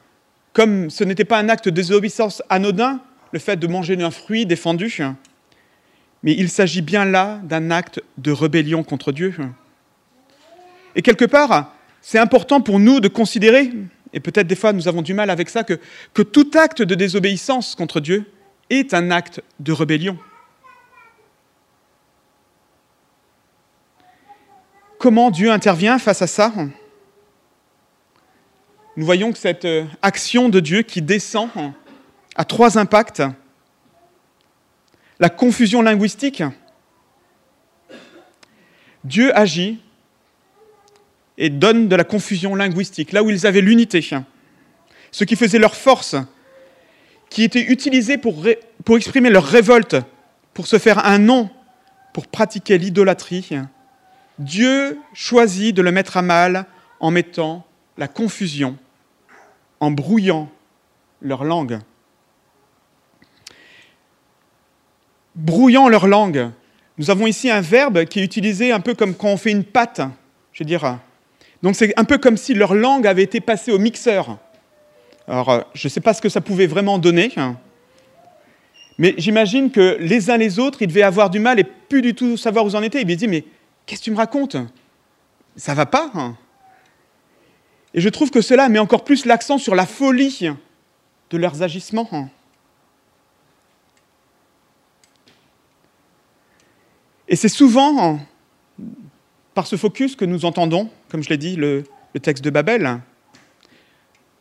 comme 0.54 0.92
ce 0.92 1.04
n'était 1.04 1.26
pas 1.26 1.40
un 1.40 1.50
acte 1.50 1.66
de 1.66 1.72
désobéissance 1.72 2.44
anodin, 2.52 3.00
le 3.32 3.40
fait 3.40 3.56
de 3.56 3.66
manger 3.66 4.00
un 4.00 4.12
fruit 4.12 4.46
défendu, 4.46 5.02
mais 6.22 6.36
il 6.38 6.50
s'agit 6.50 6.84
bien 6.84 7.04
là 7.04 7.40
d'un 7.44 7.72
acte 7.72 8.00
de 8.20 8.32
rébellion 8.32 8.84
contre 8.84 9.12
Dieu. 9.12 9.34
Et 10.96 11.02
quelque 11.02 11.26
part, 11.26 11.74
c'est 12.00 12.20
important 12.20 12.62
pour 12.62 12.80
nous 12.80 13.00
de 13.00 13.08
considérer, 13.08 13.72
et 14.14 14.20
peut-être 14.20 14.46
des 14.46 14.56
fois 14.56 14.72
nous 14.72 14.88
avons 14.88 15.02
du 15.02 15.16
mal 15.16 15.32
avec 15.32 15.50
ça, 15.50 15.64
que 15.64 16.22
tout 16.22 16.52
acte 16.54 16.84
de 16.84 16.94
désobéissance 16.94 17.74
contre 17.74 18.02
Dieu 18.02 18.32
est 18.70 18.94
un 18.94 19.10
acte 19.10 19.42
de 19.60 19.72
rébellion. 19.72 20.20
Comment 25.06 25.30
Dieu 25.30 25.52
intervient 25.52 26.00
face 26.00 26.24
à 26.24 26.26
ça 26.26 26.52
Nous 28.98 29.06
voyons 29.06 29.32
que 29.32 29.38
cette 29.38 29.66
euh, 29.66 29.86
action 30.02 30.50
de 30.50 30.60
Dieu 30.60 30.82
qui 30.82 31.04
descend 31.04 31.48
a 32.36 32.44
trois 32.44 32.80
impacts. 32.80 33.22
La 35.20 35.30
confusion 35.30 35.84
linguistique. 35.84 36.42
Dieu 39.04 39.32
agit 39.38 39.80
et 41.38 41.52
donne 41.52 41.88
de 41.88 41.96
la 41.96 42.04
confusion 42.04 42.56
linguistique, 42.56 43.12
là 43.12 43.22
où 43.22 43.30
ils 43.30 43.46
avaient 43.46 43.62
l'unité, 43.62 44.04
ce 45.12 45.24
qui 45.24 45.36
faisait 45.36 45.60
leur 45.60 45.76
force, 45.76 46.16
qui 47.30 47.44
était 47.44 47.62
utilisé 47.62 48.18
pour, 48.18 48.44
pour 48.84 48.98
exprimer 48.98 49.30
leur 49.30 49.46
révolte, 49.46 49.98
pour 50.56 50.66
se 50.66 50.80
faire 50.80 51.06
un 51.06 51.20
nom, 51.20 51.52
pour 52.12 52.26
pratiquer 52.26 52.80
l'idolâtrie, 52.80 53.48
Dieu 54.40 55.00
choisit 55.14 55.76
de 55.76 55.82
le 55.82 55.92
mettre 55.92 56.18
à 56.18 56.22
mal 56.22 56.66
en 57.00 57.12
mettant 57.12 57.66
la 57.98 58.08
confusion, 58.08 58.78
en 59.80 59.92
brouillant 59.92 60.50
leur 61.22 61.44
langue. 61.44 61.80
Brouillant 65.36 65.90
leur 65.90 66.08
langue, 66.08 66.52
nous 66.98 67.10
avons 67.10 67.28
ici 67.28 67.50
un 67.50 67.62
verbe 67.62 68.06
qui 68.06 68.20
est 68.20 68.24
utilisé 68.24 68.72
un 68.72 68.80
peu 68.80 68.94
comme 68.94 69.16
quand 69.16 69.28
on 69.28 69.38
fait 69.38 69.52
une 69.52 69.66
pâte, 69.66 70.02
je 70.54 70.64
dire. 70.64 71.00
Donc 71.62 71.76
c'est 71.76 71.98
un 71.98 72.04
peu 72.04 72.18
comme 72.18 72.38
si 72.38 72.54
leur 72.54 72.74
langue 72.74 73.08
avait 73.08 73.24
été 73.24 73.42
passée 73.42 73.72
au 73.72 73.80
mixeur. 73.80 74.38
Alors, 75.28 75.50
euh, 75.50 75.62
je 75.74 75.88
ne 75.88 75.90
sais 75.90 76.02
pas 76.02 76.14
ce 76.14 76.22
que 76.22 76.30
ça 76.30 76.40
pouvait 76.40 76.68
vraiment 76.68 77.00
donner, 77.00 77.32
hein. 77.38 77.58
mais 78.98 79.16
j'imagine 79.18 79.72
que 79.72 79.98
les 80.00 80.30
uns 80.30 80.38
les 80.38 80.60
autres, 80.60 80.84
ils 80.84 80.88
devaient 80.88 81.02
avoir 81.02 81.30
du 81.30 81.40
mal 81.40 81.60
et 81.60 81.64
plus 81.64 82.02
du 82.02 82.14
tout 82.14 82.38
savoir 82.38 82.66
où 82.66 82.70
ils 82.70 82.76
en 82.76 82.84
étaient. 82.84 83.02
Ils 83.02 83.08
me 83.08 83.16
disent, 83.16 83.28
mais 83.28 83.44
qu'est-ce 83.86 84.02
que 84.02 84.06
tu 84.06 84.12
me 84.12 84.18
racontes? 84.18 84.58
Ça 85.56 85.74
va 85.74 85.86
pas 85.86 86.12
hein? 86.14 86.38
Et 87.96 88.02
je 88.02 88.10
trouve 88.10 88.30
que 88.30 88.42
cela 88.42 88.68
met 88.68 88.80
encore 88.80 89.06
plus 89.06 89.26
l'accent 89.26 89.58
sur 89.58 89.74
la 89.74 89.86
folie 89.86 90.50
de 91.30 91.38
leurs 91.38 91.62
agissements. 91.64 92.10
Hein. 92.12 92.30
Et 97.30 97.38
c'est 97.38 97.50
souvent 97.50 98.20
par 99.54 99.66
ce 99.66 99.78
focus 99.78 100.18
que 100.18 100.26
nous 100.26 100.44
entendons, 100.44 100.90
comme 101.10 101.24
je 101.24 101.30
l'ai 101.30 101.38
dit, 101.38 101.56
le, 101.56 101.86
texte 102.22 102.44
de 102.44 102.50
Babel. 102.50 103.00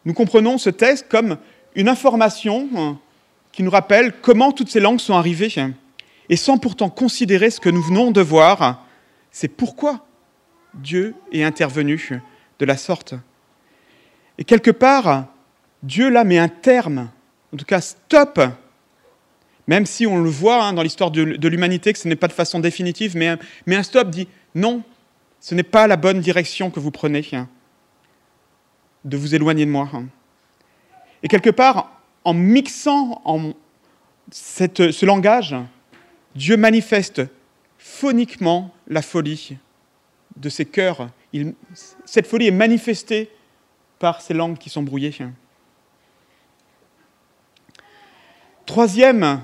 Nous 0.04 0.14
comprenons 0.14 0.58
ce 0.58 0.70
texte 0.70 1.06
comme 1.08 1.38
une 1.74 1.88
information 1.88 2.98
qui 3.52 3.62
nous 3.62 3.70
rappelle 3.70 4.12
comment 4.20 4.52
toutes 4.52 4.68
ces 4.68 4.80
langues 4.80 5.00
sont 5.00 5.14
arrivées, 5.14 5.54
et 6.28 6.36
sans 6.36 6.58
pourtant 6.58 6.90
considérer 6.90 7.50
ce 7.50 7.60
que 7.60 7.68
nous 7.68 7.82
venons 7.82 8.10
de 8.10 8.20
voir, 8.20 8.83
c'est 9.34 9.48
pourquoi 9.48 10.06
Dieu 10.74 11.14
est 11.32 11.42
intervenu 11.42 12.22
de 12.60 12.64
la 12.64 12.76
sorte. 12.76 13.14
Et 14.38 14.44
quelque 14.44 14.70
part, 14.70 15.26
Dieu 15.82 16.08
là 16.08 16.22
met 16.22 16.38
un 16.38 16.48
terme, 16.48 17.10
en 17.52 17.56
tout 17.56 17.64
cas 17.64 17.80
stop 17.80 18.40
même 19.66 19.86
si 19.86 20.06
on 20.06 20.18
le 20.18 20.28
voit 20.28 20.62
hein, 20.62 20.72
dans 20.72 20.82
l'histoire 20.82 21.10
de, 21.10 21.22
l'humanité 21.48 21.92
que 21.92 21.98
ce 21.98 22.06
n'est 22.06 22.16
pas 22.16 22.28
de 22.28 22.32
façon 22.32 22.60
définitive, 22.60 23.16
mais, 23.16 23.38
un 23.74 23.82
stop 23.82 24.10
dit 24.10 24.28
non, 24.54 24.82
ce 25.40 25.54
n'est 25.54 25.62
pas 25.62 25.86
la 25.86 25.96
bonne 25.96 26.20
direction 26.20 26.70
que 26.70 26.80
vous 26.80 26.90
prenez, 26.90 27.26
hein, 27.32 27.48
de 29.04 29.16
vous 29.16 29.34
éloigner 29.34 29.64
de 29.64 29.70
moi. 29.70 29.88
Hein. 29.94 30.04
Et 31.22 31.28
quelque 31.28 31.48
part, 31.50 31.90
en 32.24 32.34
mixant 32.34 33.22
ce 34.30 35.06
langage, 35.06 35.56
Dieu 36.34 36.58
manifeste 36.58 37.22
phoniquement 37.78 38.73
la 38.88 39.02
folie 39.02 39.56
de 40.36 40.48
ses 40.48 40.64
cœurs. 40.64 41.08
cette 42.04 42.26
folie 42.26 42.48
est 42.48 42.52
manifestée 42.52 43.30
par 43.98 44.20
ces 44.20 44.34
langues 44.34 44.58
qui 44.58 44.70
sont 44.70 44.82
brouillées. 44.82 45.14
Troisième 48.66 49.42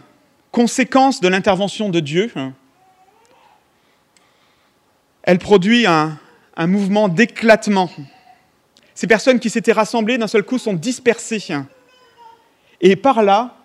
conséquence 0.51 1.21
de 1.21 1.29
l'intervention 1.29 1.89
de 1.89 2.01
Dieu, 2.01 2.33
elle 5.23 5.39
produit 5.39 5.87
un, 5.87 6.19
mouvement 6.67 7.09
d'éclatement. 7.09 7.91
Ces 8.95 9.07
personnes 9.07 9.41
qui 9.41 9.49
s'étaient 9.49 9.73
rassemblées 9.73 10.19
d'un 10.19 10.27
seul 10.27 10.43
coup 10.43 10.59
sont 10.59 10.75
dispersées 10.75 11.43
et 12.81 12.97
par 12.97 13.23
là 13.23 13.57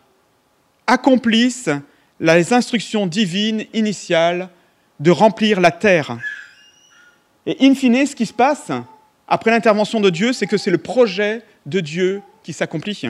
accomplissent 0.88 1.70
les 2.20 2.54
instructions 2.54 3.08
divines 3.08 3.66
initiales 3.74 4.50
de 5.00 5.12
remplir 5.12 5.60
la 5.60 5.72
terre. 5.72 6.18
Et 7.46 7.58
in 7.62 7.76
fine, 7.76 8.06
ce 8.06 8.16
qui 8.16 8.26
se 8.26 8.34
passe 8.34 8.72
après 9.28 9.52
l'intervention 9.52 10.00
de 10.00 10.10
Dieu, 10.10 10.34
c'est 10.34 10.48
que 10.48 10.58
c'est 10.58 10.72
le 10.72 10.78
projet 10.78 11.42
de 11.66 11.80
Dieu 11.80 12.22
qui 12.44 12.54
s'accomplit. 12.54 13.02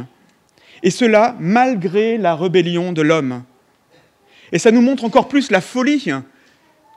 Et 0.84 0.90
cela 0.90 1.36
malgré 1.40 2.18
la 2.18 2.36
rébellion 2.36 2.92
de 2.92 3.02
l'homme. 3.02 3.44
Et 4.52 4.60
ça 4.60 4.72
nous 4.72 4.82
montre 4.82 5.04
encore 5.04 5.28
plus 5.28 5.52
la 5.52 5.62
folie. 5.62 6.12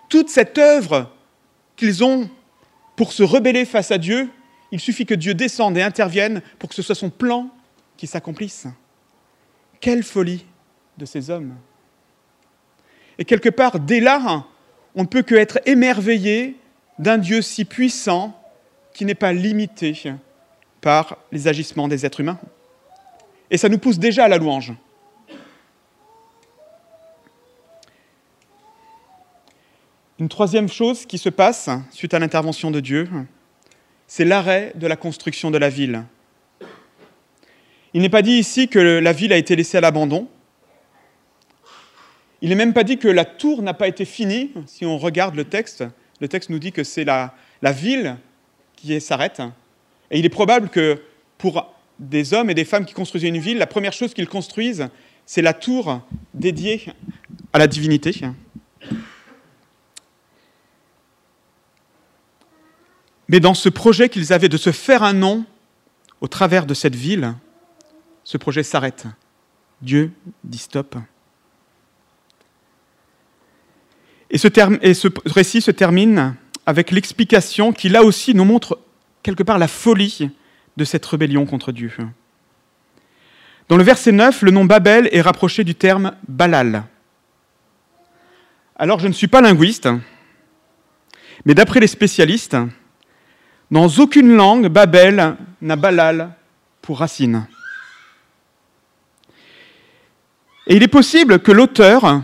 Toute 0.08 0.28
cette 0.28 0.58
œuvre 0.58 1.10
qu'ils 1.76 2.04
ont 2.04 2.28
pour 2.96 3.12
se 3.12 3.22
rebeller 3.22 3.64
face 3.64 3.90
à 3.90 3.98
Dieu, 3.98 4.28
il 4.70 4.80
suffit 4.80 5.06
que 5.06 5.14
Dieu 5.14 5.34
descende 5.34 5.76
et 5.78 5.82
intervienne 5.82 6.42
pour 6.58 6.68
que 6.68 6.74
ce 6.74 6.82
soit 6.82 6.94
son 6.94 7.10
plan 7.10 7.48
qui 7.96 8.06
s'accomplisse. 8.06 8.66
Quelle 9.80 10.02
folie 10.02 10.44
de 10.98 11.04
ces 11.04 11.30
hommes. 11.30 11.54
Et 13.18 13.24
quelque 13.24 13.48
part, 13.48 13.80
dès 13.80 14.00
là, 14.00 14.44
on 14.98 15.02
ne 15.02 15.06
peut 15.06 15.22
que 15.22 15.36
être 15.36 15.60
émerveillé 15.64 16.56
d'un 16.98 17.18
Dieu 17.18 17.40
si 17.40 17.64
puissant 17.64 18.36
qui 18.92 19.04
n'est 19.04 19.14
pas 19.14 19.32
limité 19.32 19.94
par 20.80 21.18
les 21.30 21.46
agissements 21.46 21.86
des 21.86 22.04
êtres 22.04 22.18
humains. 22.18 22.40
Et 23.52 23.58
ça 23.58 23.68
nous 23.68 23.78
pousse 23.78 24.00
déjà 24.00 24.24
à 24.24 24.28
la 24.28 24.38
louange. 24.38 24.72
Une 30.18 30.28
troisième 30.28 30.68
chose 30.68 31.06
qui 31.06 31.18
se 31.18 31.28
passe 31.28 31.70
suite 31.92 32.12
à 32.12 32.18
l'intervention 32.18 32.72
de 32.72 32.80
Dieu, 32.80 33.08
c'est 34.08 34.24
l'arrêt 34.24 34.72
de 34.74 34.88
la 34.88 34.96
construction 34.96 35.52
de 35.52 35.58
la 35.58 35.68
ville. 35.68 36.02
Il 37.94 38.02
n'est 38.02 38.08
pas 38.08 38.22
dit 38.22 38.32
ici 38.32 38.66
que 38.66 38.80
la 38.80 39.12
ville 39.12 39.32
a 39.32 39.36
été 39.36 39.54
laissée 39.54 39.78
à 39.78 39.80
l'abandon. 39.80 40.26
Il 42.40 42.50
n'est 42.50 42.54
même 42.54 42.72
pas 42.72 42.84
dit 42.84 42.98
que 42.98 43.08
la 43.08 43.24
tour 43.24 43.62
n'a 43.62 43.74
pas 43.74 43.88
été 43.88 44.04
finie. 44.04 44.52
Si 44.66 44.86
on 44.86 44.98
regarde 44.98 45.34
le 45.34 45.44
texte, 45.44 45.84
le 46.20 46.28
texte 46.28 46.50
nous 46.50 46.58
dit 46.58 46.72
que 46.72 46.84
c'est 46.84 47.04
la, 47.04 47.34
la 47.62 47.72
ville 47.72 48.16
qui 48.76 49.00
s'arrête. 49.00 49.42
Et 50.10 50.18
il 50.18 50.24
est 50.24 50.30
probable 50.30 50.68
que 50.68 51.02
pour 51.36 51.74
des 51.98 52.34
hommes 52.34 52.50
et 52.50 52.54
des 52.54 52.64
femmes 52.64 52.84
qui 52.84 52.94
construisaient 52.94 53.28
une 53.28 53.38
ville, 53.38 53.58
la 53.58 53.66
première 53.66 53.92
chose 53.92 54.14
qu'ils 54.14 54.28
construisent, 54.28 54.88
c'est 55.26 55.42
la 55.42 55.52
tour 55.52 56.00
dédiée 56.32 56.86
à 57.52 57.58
la 57.58 57.66
divinité. 57.66 58.14
Mais 63.28 63.40
dans 63.40 63.54
ce 63.54 63.68
projet 63.68 64.08
qu'ils 64.08 64.32
avaient 64.32 64.48
de 64.48 64.56
se 64.56 64.72
faire 64.72 65.02
un 65.02 65.12
nom 65.12 65.44
au 66.20 66.28
travers 66.28 66.66
de 66.66 66.74
cette 66.74 66.96
ville, 66.96 67.34
ce 68.24 68.38
projet 68.38 68.62
s'arrête. 68.62 69.06
Dieu 69.82 70.12
dit 70.44 70.58
stop. 70.58 70.96
Et 74.30 74.38
ce, 74.38 75.08
récit 75.26 75.60
se 75.60 75.70
termine 75.70 76.34
avec 76.66 76.90
l'explication 76.90 77.72
qui, 77.72 77.88
là 77.88 78.02
aussi, 78.02 78.34
nous 78.34 78.44
montre 78.44 78.78
quelque 79.22 79.42
part 79.42 79.58
la 79.58 79.68
folie 79.68 80.30
de 80.76 80.84
cette 80.84 81.04
rébellion 81.06 81.46
contre 81.46 81.72
Dieu. 81.72 81.90
Dans 83.68 83.76
le 83.76 83.82
verset 83.82 84.12
9, 84.12 84.42
le 84.42 84.50
nom 84.50 84.64
Babel 84.64 85.08
est 85.12 85.20
rapproché 85.20 85.64
du 85.64 85.74
terme 85.74 86.12
Balal. 86.26 86.84
Alors, 88.76 89.00
je 89.00 89.08
ne 89.08 89.12
suis 89.12 89.28
pas 89.28 89.40
linguiste, 89.40 89.88
mais 91.44 91.54
d'après 91.54 91.80
les 91.80 91.86
spécialistes, 91.86 92.56
dans 93.70 93.88
aucune 93.98 94.34
langue, 94.34 94.68
Babel 94.68 95.36
n'a 95.60 95.76
Balal 95.76 96.30
pour 96.80 96.98
racine. 96.98 97.46
Et 100.66 100.76
il 100.76 100.82
est 100.82 100.88
possible 100.88 101.38
que 101.40 101.52
l'auteur 101.52 102.22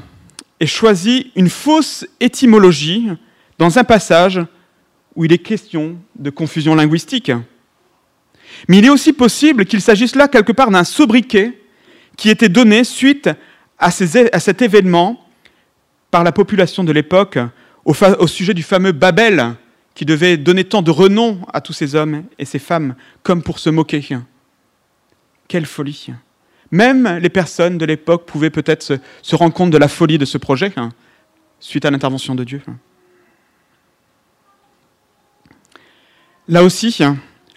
ait 0.60 0.66
choisi 0.66 1.32
une 1.36 1.50
fausse 1.50 2.06
étymologie 2.20 3.08
dans 3.58 3.78
un 3.78 3.84
passage 3.84 4.40
où 5.14 5.24
il 5.24 5.32
est 5.32 5.38
question 5.38 5.96
de 6.16 6.30
confusion 6.30 6.74
linguistique. 6.74 7.30
Mais 8.68 8.78
il 8.78 8.84
est 8.84 8.90
aussi 8.90 9.12
possible 9.12 9.64
qu'il 9.64 9.80
s'agisse 9.80 10.14
là 10.14 10.28
quelque 10.28 10.52
part 10.52 10.70
d'un 10.70 10.84
sobriquet 10.84 11.60
qui 12.16 12.30
était 12.30 12.48
donné 12.48 12.84
suite 12.84 13.30
à, 13.78 13.90
cet 13.90 14.62
événement 14.62 15.20
par 16.10 16.24
la 16.24 16.32
population 16.32 16.84
de 16.84 16.92
l'époque 16.92 17.38
au 17.84 18.26
sujet 18.26 18.54
du 18.54 18.62
fameux 18.62 18.92
Babel, 18.92 19.56
qui 19.94 20.04
devait 20.04 20.36
donner 20.36 20.64
tant 20.64 20.82
de 20.82 20.90
renom 20.90 21.40
à 21.52 21.60
tous 21.60 21.72
ces 21.72 21.94
hommes 21.94 22.24
et 22.38 22.44
ces 22.44 22.58
femmes, 22.58 22.94
comme 23.22 23.42
pour 23.42 23.58
se 23.58 23.70
moquer. 23.70 24.04
Quelle 25.48 25.66
folie. 25.66 26.08
Même 26.70 27.18
les 27.18 27.28
personnes 27.28 27.78
de 27.78 27.84
l'époque 27.84 28.26
pouvaient 28.26 28.50
peut-être 28.50 28.98
se, 29.22 29.36
rendre 29.36 29.54
compte 29.54 29.70
de 29.70 29.78
la 29.78 29.88
folie 29.88 30.18
de 30.18 30.24
ce 30.24 30.38
projet, 30.38 30.72
hein, 30.76 30.90
suite 31.60 31.84
à 31.84 31.90
l'intervention 31.90 32.34
de 32.34 32.44
Dieu. 32.44 32.62
Là 36.48 36.62
aussi, 36.62 36.98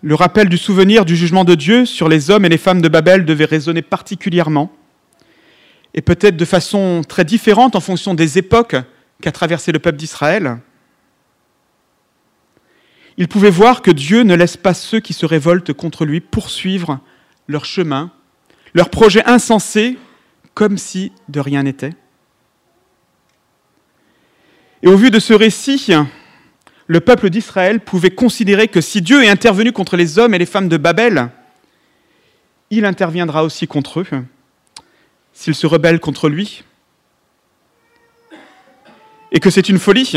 le 0.01 0.15
rappel 0.15 0.49
du 0.49 0.57
souvenir 0.57 1.03
du 1.03 1.15
jugement 1.15 1.43
de 1.43 1.55
Dieu 1.55 1.85
sur 1.85 2.07
les 2.07 2.29
hommes 2.29 2.45
et 2.45 2.49
les 2.49 2.57
femmes 2.57 2.81
de 2.81 2.87
Babel 2.87 3.25
devait 3.25 3.45
résonner 3.45 3.81
particulièrement, 3.81 4.71
et 5.93 6.01
peut-être 6.01 6.37
de 6.37 6.45
façon 6.45 7.01
très 7.07 7.25
différente 7.25 7.75
en 7.75 7.79
fonction 7.79 8.13
des 8.13 8.37
époques 8.37 8.75
qu'a 9.21 9.31
traversé 9.31 9.71
le 9.71 9.79
peuple 9.79 9.97
d'Israël. 9.97 10.59
Il 13.17 13.27
pouvait 13.27 13.49
voir 13.49 13.81
que 13.81 13.89
Dieu 13.89 14.21
ne 14.21 14.35
laisse 14.35 14.57
pas 14.57 14.75
ceux 14.75 14.99
qui 14.99 15.13
se 15.13 15.25
révoltent 15.25 15.73
contre 15.73 16.05
lui 16.05 16.21
poursuivre 16.21 16.99
leur 17.47 17.65
chemin, 17.65 18.11
leur 18.77 18.91
projet 18.91 19.25
insensé, 19.25 19.97
comme 20.53 20.77
si 20.77 21.11
de 21.29 21.39
rien 21.39 21.63
n'était. 21.63 21.95
Et 24.83 24.87
au 24.87 24.95
vu 24.95 25.09
de 25.09 25.17
ce 25.17 25.33
récit, 25.33 25.91
le 26.85 26.99
peuple 26.99 27.31
d'Israël 27.31 27.79
pouvait 27.79 28.11
considérer 28.11 28.67
que 28.67 28.79
si 28.79 29.01
Dieu 29.01 29.23
est 29.23 29.29
intervenu 29.29 29.71
contre 29.71 29.97
les 29.97 30.19
hommes 30.19 30.35
et 30.35 30.37
les 30.37 30.45
femmes 30.45 30.69
de 30.69 30.77
Babel, 30.77 31.31
il 32.69 32.85
interviendra 32.85 33.43
aussi 33.43 33.65
contre 33.65 34.01
eux, 34.01 34.07
s'ils 35.33 35.55
se 35.55 35.65
rebellent 35.65 35.99
contre 35.99 36.29
lui. 36.29 36.63
et 39.31 39.39
que 39.39 39.49
c'est 39.49 39.67
une 39.69 39.79
folie, 39.79 40.13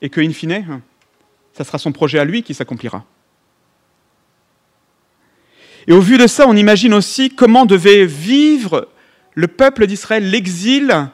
et 0.00 0.08
que, 0.08 0.20
in 0.20 0.32
fine, 0.32 0.80
ça 1.52 1.64
sera 1.64 1.78
son 1.78 1.90
projet 1.90 2.20
à 2.20 2.24
lui 2.24 2.44
qui 2.44 2.54
s'accomplira. 2.54 3.04
Et 5.86 5.92
au 5.92 6.00
vu 6.00 6.18
de 6.18 6.26
ça, 6.26 6.46
on 6.48 6.56
imagine 6.56 6.94
aussi 6.94 7.30
comment 7.30 7.66
devait 7.66 8.06
vivre 8.06 8.88
le 9.34 9.48
peuple 9.48 9.86
d'Israël 9.86 10.30
l'exil 10.30 11.08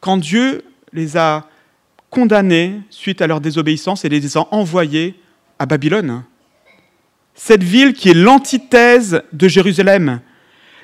quand 0.00 0.16
Dieu 0.16 0.62
les 0.92 1.16
a 1.16 1.48
condamnés 2.10 2.80
suite 2.90 3.20
à 3.20 3.26
leur 3.26 3.40
désobéissance 3.40 4.04
et 4.04 4.08
les 4.08 4.36
a 4.36 4.46
envoyés 4.52 5.14
à 5.58 5.66
Babylone. 5.66 6.22
Cette 7.34 7.64
ville 7.64 7.92
qui 7.92 8.10
est 8.10 8.14
l'antithèse 8.14 9.22
de 9.32 9.48
Jérusalem, 9.48 10.20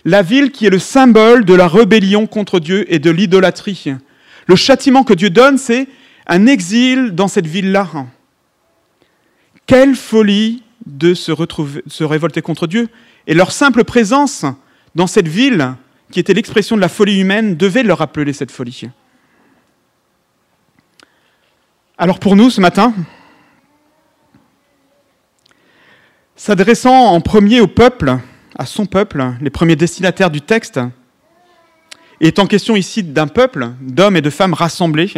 la 0.04 0.22
ville 0.22 0.50
qui 0.50 0.66
est 0.66 0.70
le 0.70 0.78
symbole 0.78 1.44
de 1.44 1.54
la 1.54 1.68
rébellion 1.68 2.26
contre 2.26 2.58
Dieu 2.58 2.92
et 2.92 2.98
de 2.98 3.10
l'idolâtrie. 3.10 3.94
Le 4.46 4.56
châtiment 4.56 5.04
que 5.04 5.14
Dieu 5.14 5.30
donne, 5.30 5.58
c'est 5.58 5.86
un 6.26 6.46
exil 6.46 7.12
dans 7.12 7.28
cette 7.28 7.46
ville-là. 7.46 7.88
Quelle 9.66 9.94
folie 9.94 10.64
de 10.90 11.14
se, 11.14 12.02
révolter 12.02 12.42
contre 12.42 12.66
Dieu. 12.66 12.88
Et 13.26 13.34
leur 13.34 13.52
simple 13.52 13.84
présence 13.84 14.44
dans 14.94 15.06
cette 15.06 15.28
ville, 15.28 15.74
qui 16.10 16.20
était 16.20 16.34
l'expression 16.34 16.76
de 16.76 16.80
la 16.80 16.88
folie 16.88 17.20
humaine, 17.20 17.56
devait 17.56 17.82
leur 17.82 17.98
rappeler 17.98 18.32
cette 18.32 18.50
folie. 18.50 18.88
Alors 21.98 22.18
pour 22.18 22.34
nous, 22.34 22.50
ce 22.50 22.60
matin, 22.60 22.94
s'adressant 26.34 27.12
en 27.12 27.20
premier 27.20 27.60
au 27.60 27.66
peuple, 27.66 28.18
à 28.58 28.66
son 28.66 28.86
peuple, 28.86 29.34
les 29.40 29.50
premiers 29.50 29.76
destinataires 29.76 30.30
du 30.30 30.40
texte, 30.40 30.80
et 32.20 32.28
étant 32.28 32.46
question 32.46 32.76
ici 32.76 33.02
d'un 33.02 33.26
peuple, 33.28 33.70
d'hommes 33.80 34.16
et 34.16 34.20
de 34.22 34.30
femmes 34.30 34.54
rassemblés, 34.54 35.12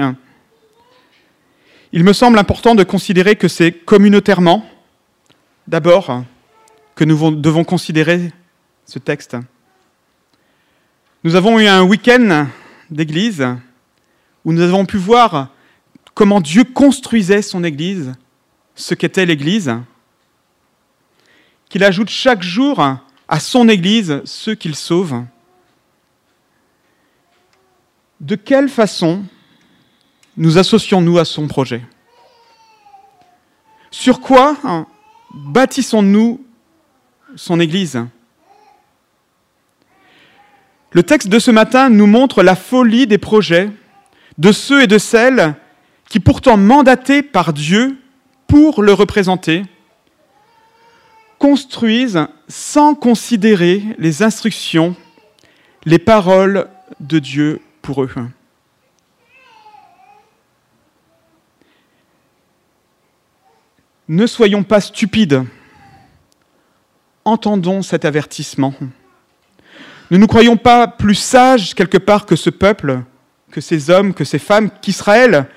il 1.93 2.05
me 2.05 2.13
semble 2.13 2.39
important 2.39 2.75
de 2.75 2.85
considérer 2.85 3.37
que 3.37 3.49
c'est 3.49 3.73
communautairement, 3.73 4.65
d'abord, 5.67 6.25
que 6.95 7.05
nous 7.05 7.37
devons 7.37 7.65
considérer 7.65 8.33
ce 8.85 8.99
texte. 8.99 9.37
Nous 11.25 11.35
avons 11.35 11.59
eu 11.59 11.67
un 11.67 11.83
week-end 11.83 12.47
d'église 12.91 13.47
où 14.45 14.53
nous 14.53 14.63
avons 14.63 14.85
pu 14.85 14.97
voir 14.97 15.49
comment 16.15 16.41
Dieu 16.41 16.65
construisait 16.65 17.43
son 17.43 17.65
Église, 17.65 18.13
ce 18.75 18.95
qu'était 18.95 19.27
l'Église, 19.27 19.73
qu'il 21.69 21.85
ajoute 21.85 22.11
chaque 22.11 22.43
jour 22.43 22.81
à 23.29 23.41
son 23.41 23.69
Église 23.69 24.21
ceux 24.25 24.55
qu'il 24.55 24.75
sauve. 24.75 25.25
De 28.21 28.37
quelle 28.37 28.69
façon 28.69 29.25
nous 30.37 30.59
associons-nous 30.59 31.19
à 31.19 31.25
son 31.25 31.49
projet? 31.49 31.83
Sur 33.91 34.21
quoi 34.21 34.57
bâtissons-nous 35.35 36.45
son 37.37 37.61
Église 37.61 38.01
Le 40.93 41.03
texte 41.03 41.29
de 41.29 41.39
ce 41.39 41.51
matin 41.51 41.89
nous 41.89 42.07
montre 42.07 42.43
la 42.43 42.55
folie 42.55 43.07
des 43.07 43.19
projets 43.19 43.71
de 44.39 44.53
ceux 44.53 44.83
et 44.83 44.87
de 44.87 44.99
celles 44.99 45.55
qui, 46.09 46.21
pourtant 46.21 46.57
mandatés 46.57 47.23
par 47.23 47.53
Dieu 47.53 47.97
pour 48.47 48.83
le 48.83 48.93
représenter, 48.93 49.63
construisent 51.39 52.27
sans 52.49 52.95
considérer 52.95 53.83
les 53.99 54.23
instructions, 54.23 54.95
les 55.85 55.99
paroles 55.99 56.69
de 57.01 57.19
Dieu 57.19 57.61
pour 57.81 58.03
eux. 58.03 58.11
Ne 64.09 64.27
soyons 64.27 64.63
pas 64.63 64.81
stupides. 64.81 65.45
Entendons 67.25 67.83
cet 67.83 68.05
avertissement. 68.05 68.75
Ne 70.11 70.19
nous 70.19 70.27
croyons 70.27 70.57
pas 70.57 70.89
plus 70.89 71.15
sages 71.15 71.75
quelque 71.75 71.99
part 71.99 72.27
que 72.27 72.37
ce 72.37 72.51
peuple, 72.51 73.01
que 73.51 73.61
ces 73.61 73.91
hommes, 73.91 74.13
que 74.13 74.25
ces 74.25 74.39
femmes, 74.39 74.71
qu'Israël, 74.83 75.49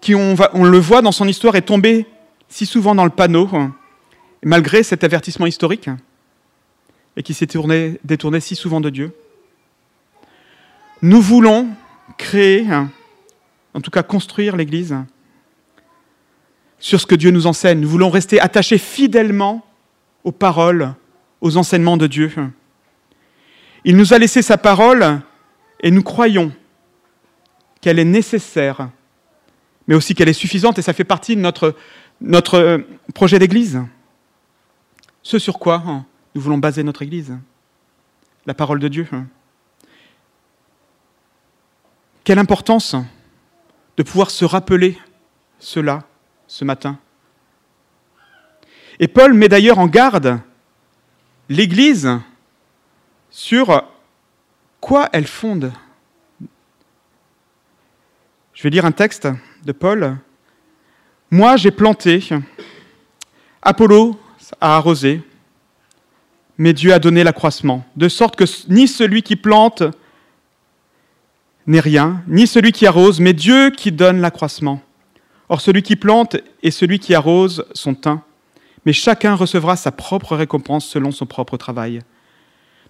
qui, 0.00 0.14
on, 0.14 0.34
le 0.34 0.78
voit 0.78 1.02
dans 1.02 1.12
son 1.12 1.26
histoire, 1.26 1.56
est 1.56 1.62
tombé 1.62 2.06
si 2.48 2.66
souvent 2.66 2.94
dans 2.94 3.04
le 3.04 3.10
panneau, 3.10 3.48
malgré 4.44 4.82
cet 4.82 5.04
avertissement 5.04 5.46
historique, 5.46 5.88
et 7.16 7.22
qui 7.22 7.32
s'est 7.32 7.48
détourné 8.04 8.40
si 8.40 8.56
souvent 8.56 8.80
de 8.80 8.90
Dieu. 8.90 9.12
Nous 11.00 11.22
voulons 11.22 11.68
créer, 12.18 12.66
en 13.72 13.80
tout 13.80 13.90
cas 13.90 14.02
construire 14.02 14.56
l'Église, 14.56 14.96
sur 16.84 17.00
ce 17.00 17.06
que 17.06 17.14
Dieu 17.14 17.30
nous 17.30 17.46
enseigne. 17.46 17.80
Nous 17.80 17.88
voulons 17.88 18.10
rester 18.10 18.38
attachés 18.38 18.76
fidèlement 18.76 19.64
aux 20.22 20.32
paroles, 20.32 20.92
aux 21.40 21.56
enseignements 21.56 21.96
de 21.96 22.06
Dieu. 22.06 22.30
Il 23.86 23.96
nous 23.96 24.12
a 24.12 24.18
laissé 24.18 24.42
sa 24.42 24.58
parole 24.58 25.22
et 25.80 25.90
nous 25.90 26.02
croyons 26.02 26.52
qu'elle 27.80 27.98
est 27.98 28.04
nécessaire 28.04 28.90
mais 29.88 29.94
aussi 29.94 30.14
qu'elle 30.14 30.28
est 30.28 30.34
suffisante 30.34 30.78
et 30.78 30.82
ça 30.82 30.92
fait 30.92 31.04
partie 31.04 31.36
de 31.36 31.40
notre, 31.40 31.74
euh, 32.54 32.78
projet 33.14 33.38
d'Église. 33.38 33.80
Ce 35.22 35.38
sur 35.38 35.58
quoi 35.58 35.82
hein, 35.86 36.04
nous 36.34 36.42
voulons 36.42 36.58
baser 36.58 36.82
notre 36.82 37.00
Église. 37.00 37.34
La 38.44 38.52
parole 38.52 38.78
de 38.78 38.88
Dieu. 38.88 39.08
Quelle 42.24 42.38
importance 42.38 42.94
de 43.96 44.02
pouvoir 44.02 44.30
se 44.30 44.44
rappeler 44.44 44.98
cela 45.58 46.04
ce 46.46 46.64
matin. 46.64 46.98
Et 48.98 49.08
Paul 49.08 49.34
met 49.34 49.48
d'ailleurs 49.48 49.78
en 49.78 49.86
garde 49.86 50.40
l'Église 51.48 52.08
sur 53.30 53.84
quoi 54.80 55.08
elle 55.12 55.26
fonde. 55.26 55.72
Je 58.52 58.62
vais 58.62 58.70
lire 58.70 58.84
un 58.84 58.92
texte 58.92 59.28
de 59.64 59.72
Paul. 59.72 60.16
Moi, 61.30 61.56
j'ai 61.56 61.72
planté, 61.72 62.22
Apollo 63.60 64.20
a 64.60 64.76
arrosé, 64.76 65.22
mais 66.58 66.72
Dieu 66.72 66.92
a 66.92 67.00
donné 67.00 67.24
l'accroissement, 67.24 67.84
de 67.96 68.08
sorte 68.08 68.36
que 68.36 68.44
ni 68.68 68.86
celui 68.86 69.22
qui 69.22 69.34
plante 69.34 69.82
n'est 71.66 71.80
rien, 71.80 72.22
ni 72.28 72.46
celui 72.46 72.70
qui 72.70 72.86
arrose, 72.86 73.18
mais 73.18 73.32
Dieu 73.32 73.70
qui 73.70 73.90
donne 73.90 74.20
l'accroissement. 74.20 74.80
Or 75.48 75.60
celui 75.60 75.82
qui 75.82 75.96
plante 75.96 76.36
et 76.62 76.70
celui 76.70 76.98
qui 76.98 77.14
arrose 77.14 77.64
sont 77.74 78.06
un, 78.06 78.22
mais 78.86 78.92
chacun 78.92 79.34
recevra 79.34 79.76
sa 79.76 79.92
propre 79.92 80.36
récompense 80.36 80.86
selon 80.86 81.10
son 81.10 81.26
propre 81.26 81.56
travail. 81.56 82.00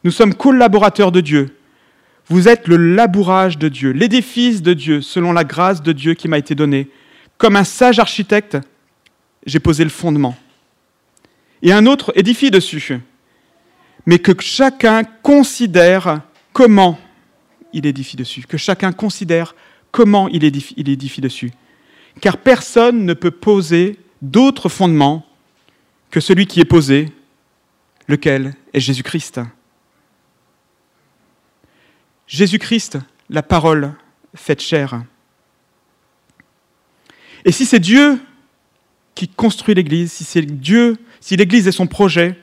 Nous 0.04 0.10
sommes 0.10 0.34
collaborateurs 0.34 1.12
de 1.12 1.20
Dieu. 1.20 1.56
Vous 2.26 2.48
êtes 2.48 2.68
le 2.68 2.76
labourage 2.76 3.58
de 3.58 3.68
Dieu, 3.68 3.90
l'édifice 3.90 4.62
de 4.62 4.72
Dieu, 4.72 5.00
selon 5.00 5.32
la 5.32 5.44
grâce 5.44 5.82
de 5.82 5.92
Dieu 5.92 6.14
qui 6.14 6.28
m'a 6.28 6.38
été 6.38 6.54
donnée. 6.54 6.88
Comme 7.38 7.56
un 7.56 7.64
sage 7.64 7.98
architecte, 7.98 8.56
j'ai 9.44 9.60
posé 9.60 9.84
le 9.84 9.90
fondement. 9.90 10.36
Et 11.62 11.72
un 11.72 11.86
autre 11.86 12.12
édifie 12.14 12.50
dessus. 12.50 13.00
Mais 14.06 14.18
que 14.18 14.32
chacun 14.40 15.04
considère 15.04 16.20
comment 16.52 16.98
il 17.72 17.86
édifie 17.86 18.16
dessus. 18.16 18.44
Que 18.46 18.56
chacun 18.56 18.92
considère 18.92 19.54
comment 19.90 20.28
il 20.28 20.44
édifie, 20.44 21.20
dessus. 21.20 21.52
Car 22.20 22.38
personne 22.38 23.04
ne 23.04 23.14
peut 23.14 23.30
poser 23.30 23.98
d'autre 24.22 24.68
fondement 24.68 25.26
que 26.10 26.20
celui 26.20 26.46
qui 26.46 26.60
est 26.60 26.64
posé, 26.64 27.12
lequel 28.06 28.54
est 28.72 28.80
Jésus-Christ. 28.80 29.40
Jésus-Christ, 32.26 32.98
la 33.28 33.42
parole 33.42 33.94
faite 34.34 34.60
chair. 34.60 35.02
Et 37.44 37.52
si 37.52 37.66
c'est 37.66 37.80
Dieu 37.80 38.18
qui 39.14 39.28
construit 39.28 39.74
l'Église, 39.74 40.12
si 40.12 40.24
c'est 40.24 40.42
Dieu, 40.42 40.96
si 41.20 41.36
l'Église 41.36 41.68
est 41.68 41.72
son 41.72 41.86
projet, 41.86 42.38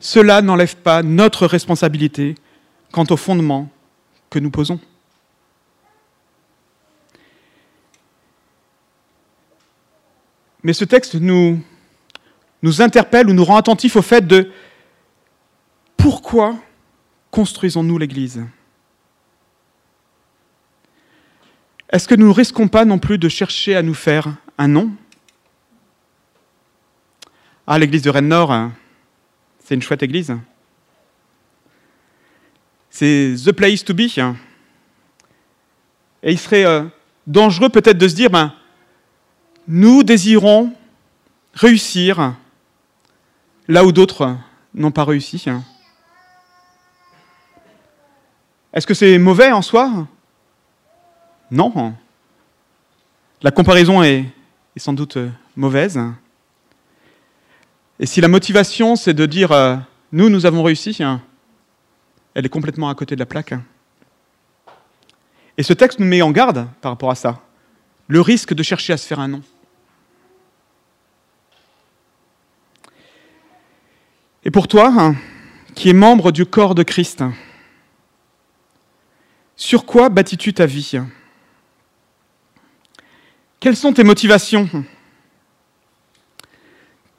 cela 0.00 0.42
n'enlève 0.42 0.76
pas 0.76 1.02
notre 1.02 1.46
responsabilité 1.46 2.34
quant 2.90 3.06
au 3.08 3.16
fondement 3.16 3.70
que 4.30 4.38
nous 4.38 4.50
posons. 4.50 4.80
Mais 10.62 10.72
ce 10.72 10.84
texte 10.84 11.14
nous, 11.16 11.60
interpelle 12.78 13.28
ou 13.28 13.32
nous 13.32 13.44
rend 13.44 13.56
attentifs 13.56 13.96
au 13.96 14.02
fait 14.02 14.26
de 14.26 14.50
pourquoi 15.96 16.56
construisons-nous 17.30 17.98
l'Église 17.98 18.44
Est-ce 21.90 22.08
que 22.08 22.14
nous 22.14 22.28
ne 22.28 22.32
risquons 22.32 22.68
pas 22.68 22.84
non 22.84 22.98
plus 22.98 23.18
de 23.18 23.28
chercher 23.28 23.76
à 23.76 23.82
nous 23.82 23.94
faire 23.94 24.28
un 24.56 24.68
nom? 24.68 24.90
Ah, 27.66 27.78
l'église 27.78 28.02
de 28.02 28.10
Rennes-Nord, 28.10 28.70
c'est 29.62 29.74
une 29.74 29.82
chouette 29.82 30.02
église. 30.02 30.34
C'est 32.88 33.34
The 33.44 33.52
Place 33.52 33.84
to 33.84 33.94
Be. 33.94 34.00
Et 36.22 36.32
il 36.32 36.38
serait 36.38 36.64
euh, 36.64 36.84
dangereux 37.26 37.68
peut-être 37.68 37.98
de 37.98 38.08
se 38.08 38.14
dire, 38.14 38.30
ben, 38.30 38.54
nous 39.72 40.02
désirons 40.02 40.70
réussir 41.54 42.34
là 43.68 43.86
où 43.86 43.90
d'autres 43.90 44.36
n'ont 44.74 44.90
pas 44.90 45.04
réussi. 45.04 45.42
Est-ce 48.74 48.86
que 48.86 48.92
c'est 48.92 49.16
mauvais 49.16 49.50
en 49.50 49.62
soi? 49.62 50.06
Non. 51.50 51.94
La 53.40 53.50
comparaison 53.50 54.02
est, 54.02 54.26
sans 54.76 54.92
doute 54.92 55.16
mauvaise. 55.56 55.98
Et 57.98 58.04
si 58.04 58.20
la 58.20 58.28
motivation, 58.28 58.94
c'est 58.94 59.14
de 59.14 59.24
dire 59.24 59.52
euh, 59.52 59.76
nous, 60.12 60.28
nous 60.28 60.44
avons 60.44 60.62
réussi, 60.62 60.98
elle 62.34 62.44
est 62.44 62.50
complètement 62.50 62.90
à 62.90 62.94
côté 62.94 63.14
de 63.14 63.20
la 63.20 63.26
plaque. 63.26 63.54
Et 65.56 65.62
ce 65.62 65.72
texte 65.72 65.98
nous 65.98 66.06
met 66.06 66.20
en 66.20 66.30
garde 66.30 66.68
par 66.82 66.92
rapport 66.92 67.10
à 67.10 67.14
ça. 67.14 67.40
Le 68.06 68.20
risque 68.20 68.52
de 68.52 68.62
chercher 68.62 68.92
à 68.92 68.98
se 68.98 69.06
faire 69.06 69.20
un 69.20 69.28
nom. 69.28 69.42
Et 74.44 74.50
pour 74.50 74.66
toi, 74.66 75.14
qui 75.74 75.88
es 75.88 75.92
membre 75.92 76.32
du 76.32 76.44
corps 76.46 76.74
de 76.74 76.82
Christ, 76.82 77.22
sur 79.56 79.86
quoi 79.86 80.08
bâtis-tu 80.08 80.52
ta 80.52 80.66
vie 80.66 80.98
Quelles 83.60 83.76
sont 83.76 83.92
tes 83.92 84.02
motivations 84.02 84.68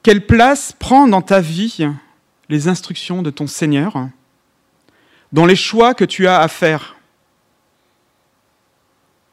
Quelle 0.02 0.26
place 0.26 0.72
prend 0.72 1.08
dans 1.08 1.22
ta 1.22 1.40
vie 1.40 1.88
les 2.50 2.68
instructions 2.68 3.22
de 3.22 3.30
ton 3.30 3.46
Seigneur 3.46 4.08
dans 5.32 5.46
les 5.46 5.56
choix 5.56 5.94
que 5.94 6.04
tu 6.04 6.28
as 6.28 6.40
à 6.40 6.48
faire 6.48 6.94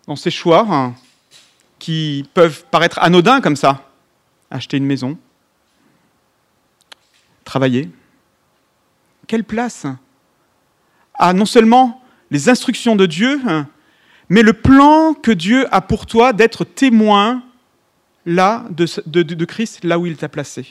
Dans 0.08 0.16
ces 0.16 0.32
choix 0.32 0.94
qui 1.78 2.26
peuvent 2.34 2.66
paraître 2.72 2.98
anodins 3.00 3.42
comme 3.42 3.56
ça, 3.56 3.92
acheter 4.50 4.78
une 4.78 4.86
maison, 4.86 5.18
travailler. 7.52 7.90
Quelle 9.28 9.44
place 9.44 9.86
a 11.16 11.34
non 11.34 11.46
seulement 11.46 12.02
les 12.30 12.48
instructions 12.48 12.96
de 12.96 13.06
Dieu, 13.06 13.42
mais 14.30 14.42
le 14.42 14.54
plan 14.54 15.14
que 15.14 15.32
Dieu 15.32 15.68
a 15.70 15.82
pour 15.82 16.06
toi 16.06 16.32
d'être 16.32 16.64
témoin 16.64 17.44
là 18.26 18.64
de, 18.70 18.86
de, 19.06 19.46
Christ, 19.46 19.84
là 19.84 20.00
où 20.00 20.06
il 20.06 20.16
t'a 20.16 20.30
placé. 20.30 20.66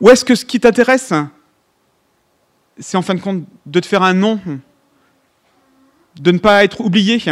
Ou 0.00 0.10
est-ce 0.10 0.24
que 0.24 0.34
ce 0.34 0.44
qui 0.44 0.58
t'intéresse, 0.58 1.12
c'est 2.80 2.96
en 2.96 3.02
fin 3.02 3.14
de 3.14 3.20
compte 3.20 3.44
de 3.66 3.78
te 3.78 3.86
faire 3.86 4.02
un 4.02 4.14
nom, 4.14 4.40
de 6.16 6.30
ne 6.32 6.38
pas 6.38 6.64
être 6.64 6.80
oublié, 6.80 7.22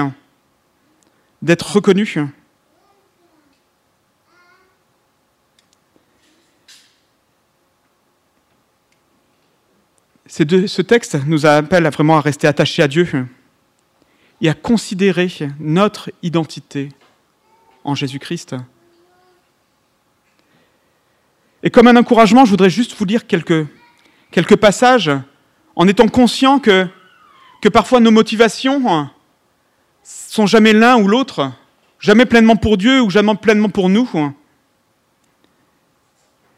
d'être 1.42 1.72
reconnu 1.72 2.30
ce 10.32 10.80
texte 10.80 11.18
nous 11.26 11.44
appelle 11.44 11.86
vraiment 11.88 12.16
à 12.16 12.22
rester 12.22 12.46
attachés 12.46 12.82
à 12.82 12.88
Dieu 12.88 13.06
et 14.40 14.48
à 14.48 14.54
considérer 14.54 15.28
notre 15.60 16.10
identité 16.22 16.88
en 17.84 17.94
Jésus-Christ. 17.94 18.56
Et 21.62 21.68
comme 21.68 21.86
un 21.86 21.96
encouragement, 21.96 22.46
je 22.46 22.50
voudrais 22.50 22.70
juste 22.70 22.96
vous 22.96 23.04
lire 23.04 23.26
quelques, 23.26 23.66
passages 24.58 25.10
en 25.76 25.86
étant 25.86 26.08
conscient 26.08 26.58
que, 26.58 26.86
que 27.60 27.68
parfois 27.68 28.00
nos 28.00 28.10
motivations 28.10 29.10
sont 30.02 30.46
jamais 30.46 30.72
l'un 30.72 30.96
ou 30.96 31.08
l'autre, 31.08 31.52
jamais 32.00 32.24
pleinement 32.24 32.56
pour 32.56 32.78
Dieu 32.78 33.02
ou 33.02 33.10
jamais 33.10 33.34
pleinement 33.34 33.68
pour 33.68 33.90
nous, 33.90 34.08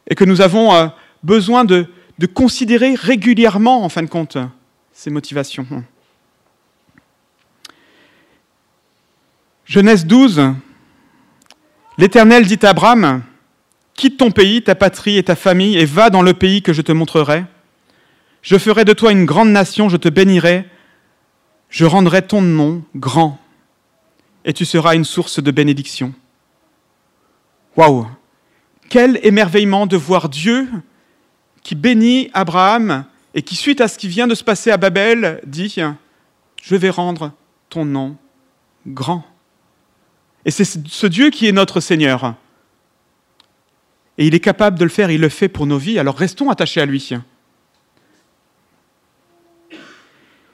et 0.09 0.15
que 0.15 0.25
nous 0.25 0.41
avons 0.41 0.73
euh, 0.73 0.87
besoin 1.25 1.65
de, 1.65 1.89
de 2.19 2.27
considérer 2.27 2.95
régulièrement, 2.95 3.85
en 3.85 3.89
fin 3.89 4.03
de 4.03 4.09
compte, 4.09 4.39
ces 4.93 5.11
motivations. 5.11 5.67
Genèse 9.65 10.07
12, 10.07 10.55
l'Éternel 11.99 12.47
dit 12.47 12.59
à 12.63 12.71
Abraham, 12.71 13.23
quitte 13.95 14.19
ton 14.19 14.31
pays, 14.31 14.63
ta 14.63 14.75
patrie 14.75 15.17
et 15.17 15.23
ta 15.23 15.37
famille, 15.37 15.77
et 15.77 15.85
va 15.85 16.11
dans 16.11 16.23
le 16.23 16.35
pays 16.35 16.63
que 16.63 16.73
je 16.73 16.83
te 16.83 16.93
montrerai. 16.93 17.45
Je 18.43 18.59
ferai 18.59 18.85
de 18.85 18.93
toi 18.93 19.11
une 19.11 19.25
grande 19.25 19.51
nation, 19.51 19.89
je 19.89 19.97
te 19.97 20.09
bénirai, 20.09 20.69
je 21.71 21.85
rendrai 21.85 22.23
ton 22.23 22.43
nom 22.43 22.85
grand, 22.95 23.41
et 24.45 24.53
tu 24.53 24.65
seras 24.65 24.95
une 24.95 25.05
source 25.05 25.43
de 25.43 25.51
bénédiction. 25.51 26.13
Waouh 27.77 28.07
Quel 28.89 29.19
émerveillement 29.23 29.87
de 29.87 29.97
voir 29.97 30.29
Dieu 30.29 30.69
qui 31.65 31.75
bénit 31.75 32.31
Abraham 32.35 33.05
et 33.35 33.43
qui, 33.43 33.57
suite 33.57 33.81
à 33.81 33.89
ce 33.89 33.99
qui 33.99 34.07
vient 34.07 34.29
de 34.29 34.37
se 34.37 34.45
passer 34.45 34.71
à 34.71 34.77
Babel, 34.77 35.41
dit, 35.45 35.75
je 36.63 36.77
vais 36.77 36.91
rendre 36.91 37.33
ton 37.69 37.85
nom 37.85 38.17
grand. 38.87 39.25
Et 40.45 40.53
c'est 40.53 40.65
ce 40.65 41.07
Dieu 41.07 41.31
qui 41.31 41.49
est 41.49 41.53
notre 41.53 41.81
Seigneur. 41.81 42.35
Et 44.19 44.27
il 44.27 44.35
est 44.35 44.41
capable 44.41 44.79
de 44.79 44.85
le 44.85 44.91
faire, 44.91 45.11
il 45.11 45.21
le 45.21 45.29
fait 45.29 45.49
pour 45.49 45.67
nos 45.67 45.79
vies, 45.79 45.99
alors 45.99 46.17
restons 46.17 46.51
attachés 46.51 46.81
à 46.81 46.87
lui. 46.87 47.11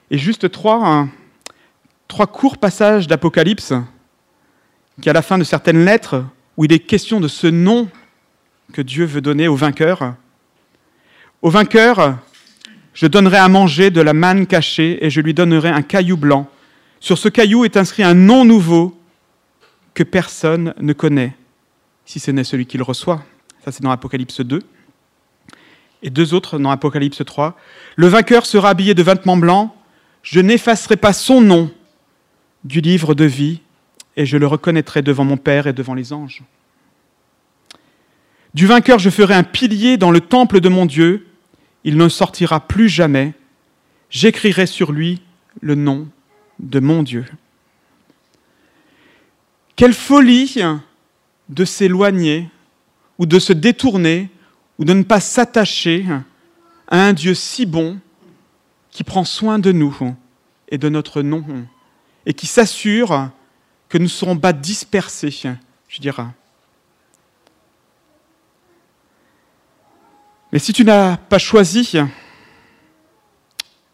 Et 0.09 0.17
juste 0.17 0.49
trois, 0.49 1.07
trois 2.07 2.27
courts 2.27 2.57
passages 2.57 3.07
d'Apocalypse, 3.07 3.73
qui 5.01 5.09
à 5.09 5.13
la 5.13 5.21
fin 5.21 5.37
de 5.37 5.43
certaines 5.43 5.85
lettres, 5.85 6.23
où 6.57 6.65
il 6.65 6.73
est 6.73 6.79
question 6.79 7.19
de 7.19 7.27
ce 7.27 7.47
nom 7.47 7.89
que 8.73 8.81
Dieu 8.81 9.05
veut 9.05 9.21
donner 9.21 9.47
au 9.47 9.55
vainqueur, 9.55 10.15
au 11.41 11.49
vainqueur, 11.49 12.17
je 12.93 13.07
donnerai 13.07 13.37
à 13.37 13.47
manger 13.47 13.89
de 13.89 14.01
la 14.01 14.13
manne 14.13 14.45
cachée 14.45 15.03
et 15.05 15.09
je 15.09 15.21
lui 15.21 15.33
donnerai 15.33 15.69
un 15.69 15.81
caillou 15.81 16.17
blanc. 16.17 16.49
Sur 16.99 17.17
ce 17.17 17.29
caillou 17.29 17.65
est 17.65 17.77
inscrit 17.77 18.03
un 18.03 18.13
nom 18.13 18.45
nouveau 18.45 18.97
que 19.93 20.03
personne 20.03 20.73
ne 20.79 20.93
connaît, 20.93 21.35
si 22.05 22.19
ce 22.19 22.31
n'est 22.31 22.43
celui 22.43 22.65
qui 22.65 22.77
le 22.77 22.83
reçoit. 22.83 23.23
Ça, 23.63 23.71
c'est 23.71 23.83
dans 23.83 23.91
Apocalypse 23.91 24.41
2. 24.41 24.61
Et 26.03 26.09
deux 26.09 26.33
autres 26.33 26.57
dans 26.57 26.71
Apocalypse 26.71 27.23
3. 27.23 27.55
Le 27.95 28.07
vainqueur 28.07 28.45
sera 28.45 28.69
habillé 28.69 28.93
de 28.93 29.03
vêtements 29.03 29.37
blancs. 29.37 29.71
Je 30.23 30.39
n'effacerai 30.39 30.97
pas 30.97 31.13
son 31.13 31.41
nom 31.41 31.71
du 32.63 32.81
livre 32.81 33.13
de 33.15 33.25
vie 33.25 33.61
et 34.17 34.25
je 34.25 34.37
le 34.37 34.47
reconnaîtrai 34.47 35.01
devant 35.01 35.23
mon 35.23 35.37
Père 35.37 35.67
et 35.67 35.73
devant 35.73 35.93
les 35.93 36.13
anges. 36.13 36.43
Du 38.53 38.67
vainqueur, 38.67 38.99
je 38.99 39.09
ferai 39.09 39.33
un 39.33 39.43
pilier 39.43 39.97
dans 39.97 40.11
le 40.11 40.19
temple 40.19 40.59
de 40.59 40.69
mon 40.69 40.85
Dieu 40.85 41.27
il 41.83 41.97
ne 41.97 42.09
sortira 42.09 42.59
plus 42.59 42.89
jamais. 42.89 43.33
J'écrirai 44.09 44.65
sur 44.65 44.91
lui 44.91 45.21
le 45.61 45.75
nom 45.75 46.07
de 46.59 46.79
mon 46.79 47.03
Dieu. 47.03 47.25
Quelle 49.75 49.93
folie 49.93 50.61
de 51.49 51.65
s'éloigner 51.65 52.49
ou 53.17 53.25
de 53.25 53.39
se 53.39 53.53
détourner 53.53 54.29
ou 54.77 54.85
de 54.85 54.93
ne 54.93 55.03
pas 55.03 55.19
s'attacher 55.19 56.05
à 56.87 57.03
un 57.03 57.13
Dieu 57.13 57.33
si 57.33 57.65
bon 57.65 57.99
qui 58.89 59.03
prend 59.03 59.23
soin 59.23 59.59
de 59.59 59.71
nous 59.71 59.97
et 60.69 60.77
de 60.77 60.89
notre 60.89 61.21
nom 61.21 61.43
et 62.25 62.33
qui 62.33 62.47
s'assure 62.47 63.29
que 63.89 63.97
nous 63.97 64.05
ne 64.05 64.09
serons 64.09 64.37
pas 64.37 64.53
dispersés, 64.53 65.31
je 65.87 66.01
dirais. 66.01 66.25
Mais 70.51 70.59
si 70.59 70.73
tu 70.73 70.83
n'as 70.83 71.17
pas 71.17 71.37
choisi 71.37 71.97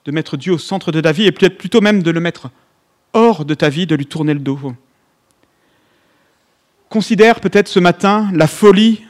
de 0.06 0.12
mettre 0.12 0.38
Dieu 0.38 0.54
au 0.54 0.58
centre 0.58 0.92
de 0.92 1.02
ta 1.02 1.12
vie, 1.12 1.26
et 1.26 1.32
plutôt 1.32 1.82
même 1.82 2.02
de 2.02 2.12
le 2.12 2.20
mettre 2.20 2.50
hors 3.14 3.46
de 3.46 3.54
ta 3.54 3.70
vie, 3.70 3.86
de 3.86 3.96
lui 3.96 4.08
tourner 4.08 4.34
le 4.34 4.40
dos, 4.40 4.74
considère 6.90 7.40
peut-être 7.42 7.68
ce 7.68 7.80
matin 7.80 8.30
la 8.34 8.48
folie 8.48 9.04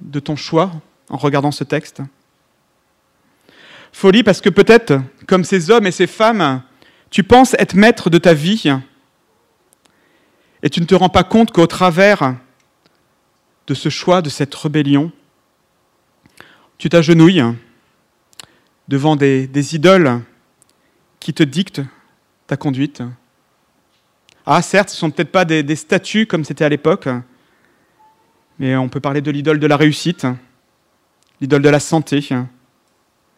de 0.00 0.20
ton 0.20 0.36
choix 0.36 0.70
en 1.08 1.16
regardant 1.16 1.50
ce 1.50 1.64
texte. 1.64 2.02
Folie 3.92 4.22
parce 4.22 4.40
que 4.40 4.48
peut-être, 4.48 5.00
comme 5.26 5.44
ces 5.44 5.70
hommes 5.70 5.86
et 5.86 5.92
ces 5.92 6.06
femmes, 6.06 6.62
tu 7.10 7.22
penses 7.22 7.54
être 7.58 7.74
maître 7.74 8.08
de 8.08 8.18
ta 8.18 8.34
vie 8.34 8.72
et 10.62 10.70
tu 10.70 10.80
ne 10.80 10.86
te 10.86 10.94
rends 10.94 11.08
pas 11.08 11.24
compte 11.24 11.50
qu'au 11.50 11.66
travers 11.66 12.36
de 13.66 13.74
ce 13.74 13.88
choix, 13.88 14.22
de 14.22 14.30
cette 14.30 14.54
rébellion, 14.54 15.12
tu 16.82 16.88
t'agenouilles 16.88 17.44
devant 18.88 19.14
des, 19.14 19.76
idoles 19.76 20.20
qui 21.20 21.32
te 21.32 21.44
dictent 21.44 21.80
ta 22.48 22.56
conduite. 22.56 23.04
Ah, 24.44 24.60
certes, 24.62 24.88
ce 24.88 24.96
ne 24.96 24.98
sont 24.98 25.10
peut-être 25.12 25.30
pas 25.30 25.44
des, 25.44 25.76
statues 25.76 26.26
comme 26.26 26.44
c'était 26.44 26.64
à 26.64 26.68
l'époque, 26.68 27.08
mais 28.58 28.74
on 28.74 28.88
peut 28.88 28.98
parler 28.98 29.20
de 29.20 29.30
l'idole 29.30 29.60
de 29.60 29.66
la 29.68 29.76
réussite, 29.76 30.26
l'idole 31.40 31.62
de 31.62 31.68
la 31.68 31.78
santé, 31.78 32.18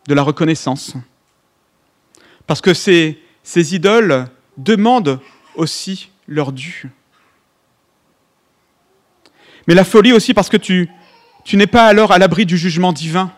de 0.09 0.15
la 0.15 0.23
reconnaissance. 0.23 0.95
Parce 2.47 2.63
que 2.63 2.73
ces 2.73 3.19
idoles 3.75 4.27
demandent 4.57 5.21
aussi 5.55 6.09
leur 6.27 6.51
dû. 6.51 6.89
Mais 9.69 9.75
la 9.75 9.85
folie 9.85 10.15
aussi 10.15 10.33
parce 10.33 10.49
que 10.49 10.57
tu, 10.57 10.89
tu 11.45 11.57
n'es 11.57 11.67
pas 11.67 11.87
alors 11.87 12.11
à 12.11 12.19
l'abri 12.19 12.47
du 12.47 12.57
jugement 12.57 12.93
divin. 12.93 13.31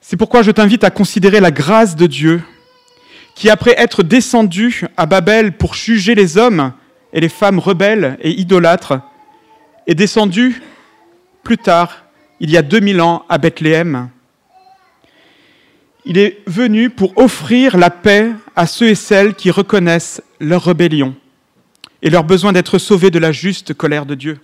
C'est 0.00 0.16
pourquoi 0.16 0.42
je 0.42 0.50
t'invite 0.50 0.84
à 0.84 0.90
considérer 0.90 1.40
la 1.40 1.50
grâce 1.50 1.96
de 1.96 2.06
Dieu, 2.06 2.42
qui 3.34 3.50
après 3.50 3.74
être 3.78 4.02
descendu 4.02 4.84
à 4.96 5.06
Babel 5.06 5.56
pour 5.56 5.74
juger 5.74 6.14
les 6.14 6.36
hommes 6.36 6.72
et 7.12 7.20
les 7.20 7.28
femmes 7.28 7.58
rebelles 7.58 8.18
et 8.20 8.30
idolâtres, 8.30 9.00
est 9.86 9.94
descendu 9.94 10.62
plus 11.42 11.58
tard, 11.58 12.04
il 12.40 12.50
y 12.50 12.56
a 12.56 12.62
2000 12.62 13.00
ans, 13.00 13.24
à 13.28 13.38
Bethléem. 13.38 14.10
Il 16.04 16.18
est 16.18 16.40
venu 16.46 16.90
pour 16.90 17.16
offrir 17.18 17.76
la 17.76 17.90
paix 17.90 18.32
à 18.54 18.66
ceux 18.66 18.88
et 18.88 18.94
celles 18.94 19.34
qui 19.34 19.50
reconnaissent 19.50 20.22
leur 20.40 20.64
rébellion 20.64 21.14
et 22.02 22.10
leur 22.10 22.24
besoin 22.24 22.52
d'être 22.52 22.78
sauvés 22.78 23.10
de 23.10 23.18
la 23.18 23.32
juste 23.32 23.74
colère 23.74 24.06
de 24.06 24.14
Dieu. 24.14 24.38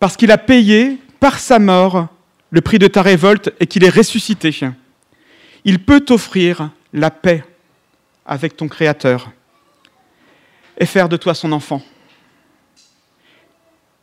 Parce 0.00 0.16
qu'il 0.16 0.32
a 0.32 0.38
payé 0.38 0.98
par 1.20 1.38
sa 1.38 1.58
mort 1.58 2.08
le 2.50 2.62
prix 2.62 2.78
de 2.78 2.88
ta 2.88 3.02
révolte 3.02 3.52
et 3.60 3.66
qu'il 3.66 3.84
est 3.84 3.90
ressuscité, 3.90 4.52
il 5.64 5.84
peut 5.84 6.00
t'offrir 6.00 6.70
la 6.92 7.10
paix 7.10 7.44
avec 8.24 8.56
ton 8.56 8.66
Créateur 8.66 9.30
et 10.78 10.86
faire 10.86 11.08
de 11.08 11.18
toi 11.18 11.34
son 11.34 11.52
enfant. 11.52 11.82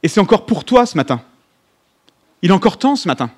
Et 0.04 0.08
c'est 0.08 0.20
encore 0.20 0.46
pour 0.46 0.64
toi 0.64 0.86
ce 0.86 0.96
matin. 0.96 1.22
Il 2.44 2.52
est 2.52 2.54
encore 2.54 2.78
temps 2.78 2.96
ce 2.96 3.08
matin. 3.08 3.32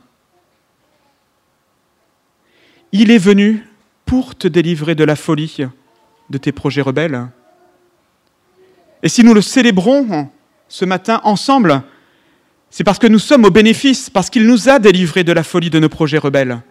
Il 2.91 3.09
est 3.09 3.17
venu 3.17 3.65
pour 4.05 4.35
te 4.35 4.47
délivrer 4.47 4.95
de 4.95 5.05
la 5.05 5.15
folie 5.15 5.57
de 6.29 6.37
tes 6.37 6.51
projets 6.51 6.81
rebelles. 6.81 7.27
Et 9.01 9.07
si 9.07 9.23
nous 9.23 9.33
le 9.33 9.41
célébrons 9.41 10.29
ce 10.67 10.83
matin 10.83 11.21
ensemble, 11.23 11.83
c'est 12.69 12.83
parce 12.83 12.99
que 12.99 13.07
nous 13.07 13.19
sommes 13.19 13.45
au 13.45 13.49
bénéfice, 13.49 14.09
parce 14.09 14.29
qu'il 14.29 14.45
nous 14.45 14.69
a 14.69 14.79
délivrés 14.79 15.23
de 15.23 15.31
la 15.31 15.43
folie 15.43 15.69
de 15.69 15.79
nos 15.79 15.89
projets 15.89 16.17
rebelles. 16.17 16.61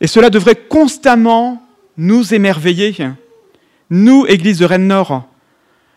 Et 0.00 0.06
cela 0.06 0.30
devrait 0.30 0.56
constamment 0.56 1.62
nous 1.96 2.34
émerveiller, 2.34 2.96
nous, 3.90 4.26
Église 4.26 4.58
de 4.58 4.64
Rennes-Nord, 4.64 5.28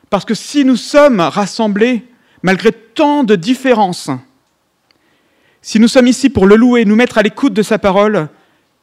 parce 0.10 0.26
que 0.26 0.36
si 0.36 0.64
nous 0.64 0.76
sommes 0.76 1.20
rassemblés, 1.20 2.04
malgré 2.44 2.72
tant 2.72 3.24
de 3.24 3.36
différences, 3.36 4.12
si 5.62 5.80
nous 5.80 5.88
sommes 5.88 6.08
ici 6.08 6.30
pour 6.30 6.46
le 6.46 6.56
louer, 6.56 6.86
nous 6.86 6.96
mettre 6.96 7.18
à 7.18 7.24
l'écoute 7.24 7.54
de 7.54 7.64
sa 7.64 7.80
parole, 7.80 8.30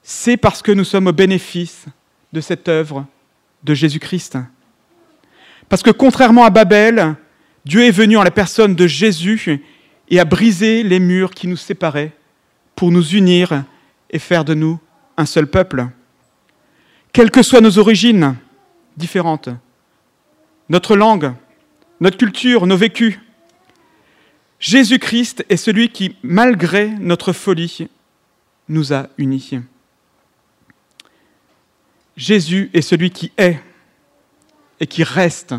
c'est 0.03 0.37
parce 0.37 0.61
que 0.61 0.73
nous 0.73 0.85
sommes 0.85 1.07
au 1.07 1.13
bénéfice 1.13 1.87
de 2.33 2.41
cette 2.41 2.69
œuvre 2.69 3.07
de 3.63 3.73
Jésus-Christ. 3.73 4.37
Parce 5.69 5.83
que 5.83 5.91
contrairement 5.91 6.45
à 6.45 6.51
Babel, 6.51 7.17
Dieu 7.65 7.85
est 7.85 7.91
venu 7.91 8.17
en 8.17 8.23
la 8.23 8.31
personne 8.31 8.75
de 8.75 8.87
Jésus 8.87 9.61
et 10.09 10.21
a 10.21 10.25
brisé 10.25 10.83
les 10.83 11.01
murs 11.01 11.31
qui 11.31 11.49
nous 11.49 11.57
séparaient 11.57 12.13
pour 12.77 12.91
nous 12.91 13.15
unir 13.15 13.65
et 14.11 14.19
faire 14.19 14.45
de 14.45 14.55
nous 14.55 14.79
un 15.17 15.27
seul 15.27 15.47
peuple. 15.47 15.87
Quelles 17.13 17.31
que 17.31 17.43
soient 17.43 17.61
nos 17.61 17.79
origines 17.79 18.37
différentes, 18.97 19.49
notre 20.69 20.97
langue, 20.97 21.33
notre 22.01 22.19
culture, 22.19 22.67
nos 22.67 22.77
vécus, 22.77 23.19
Jésus-Christ 24.59 25.45
est 25.49 25.57
celui 25.57 25.91
qui, 25.91 26.17
malgré 26.23 26.89
notre 26.89 27.33
folie, 27.33 27.89
nous 28.69 28.93
a 28.93 29.09
unis. 29.19 29.59
Jésus 32.17 32.71
est 32.73 32.81
celui 32.81 33.11
qui 33.11 33.33
est 33.37 33.59
et 34.81 34.87
qui 34.87 35.05
reste 35.05 35.55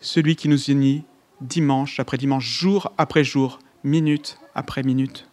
celui 0.00 0.36
qui 0.36 0.48
nous 0.48 0.62
unit 0.64 1.04
dimanche 1.40 2.00
après 2.00 2.16
dimanche, 2.16 2.46
jour 2.46 2.92
après 2.98 3.24
jour, 3.24 3.58
minute 3.84 4.38
après 4.54 4.82
minute. 4.82 5.26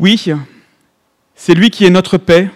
Oui, 0.00 0.26
c'est 1.34 1.54
lui 1.54 1.70
qui 1.70 1.84
est 1.84 1.90
notre 1.90 2.18
paix, 2.18 2.50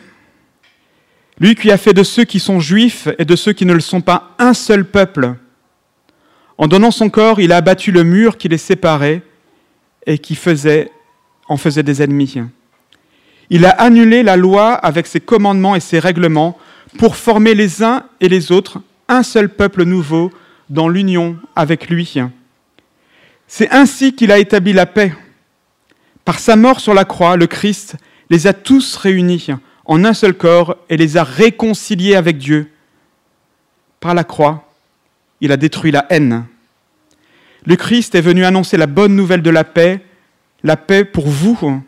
lui 1.39 1.55
qui 1.55 1.71
a 1.71 1.79
fait 1.79 1.95
de 1.95 2.03
ceux 2.03 2.25
qui 2.25 2.41
sont 2.41 2.61
juifs 2.61 3.09
et 3.19 3.25
de 3.25 3.37
ceux 3.37 3.53
qui 3.53 3.65
ne 3.65 3.73
le 3.73 3.81
sont 3.81 4.01
pas 4.01 4.35
un 4.39 4.55
seul 4.55 4.85
peuple. 4.85 5.35
En 6.59 6.67
donnant 6.67 6.91
son 6.91 7.11
corps, 7.11 7.41
il 7.41 7.53
a 7.53 7.59
abattu 7.59 7.93
le 7.93 8.03
mur 8.03 8.37
qui 8.37 8.49
les 8.49 8.59
séparait 8.59 9.23
et 10.07 10.19
qui 10.19 10.35
faisait, 10.35 10.91
en 11.49 11.57
faisait 11.57 11.85
des 11.85 12.03
ennemis. 12.03 12.35
Il 13.51 13.65
a 13.65 13.71
annulé 13.71 14.23
la 14.25 14.37
loi 14.37 14.75
avec 14.75 15.07
ses 15.07 15.21
commandements 15.21 15.77
et 15.77 15.81
ses 15.81 16.01
règlements 16.01 16.59
pour 16.99 17.17
former 17.17 17.55
les 17.55 17.83
uns 17.83 18.05
et 18.21 18.29
les 18.29 18.51
autres 18.51 18.81
un 19.09 19.23
seul 19.23 19.49
peuple 19.49 19.85
nouveau 19.85 20.31
dans 20.69 20.89
l'union 20.89 21.39
avec 21.57 21.89
lui. 21.89 22.21
C'est 23.47 23.71
ainsi 23.71 24.15
qu'il 24.15 24.31
a 24.31 24.39
établi 24.39 24.73
la 24.73 24.87
paix. 24.87 25.15
Par 26.25 26.39
sa 26.39 26.57
mort 26.57 26.81
sur 26.81 26.95
la 26.95 27.05
croix, 27.05 27.37
le 27.37 27.47
Christ 27.47 27.97
les 28.31 28.47
a 28.47 28.53
tous 28.53 28.97
réunis 28.97 29.49
en 29.87 30.05
un 30.05 30.13
seul 30.13 30.35
corps 30.35 30.77
et 30.91 30.99
les 30.99 31.17
a 31.17 31.25
réconciliés 31.25 32.15
avec 32.15 32.37
Dieu. 32.37 32.71
Par 34.01 34.15
la 34.15 34.25
croix, 34.25 34.69
il 35.41 35.51
a 35.51 35.57
détruit 35.57 35.91
la 35.91 36.07
haine. 36.11 36.45
Le 37.65 37.77
Christ 37.77 38.15
est 38.15 38.21
venu 38.21 38.45
annoncer 38.45 38.77
la 38.77 38.87
bonne 38.87 39.17
nouvelle 39.17 39.43
de 39.43 39.51
la 39.51 39.65
paix, 39.65 40.05
la 40.63 40.77
paix 40.77 41.05
pour 41.05 41.27
vous 41.29 41.83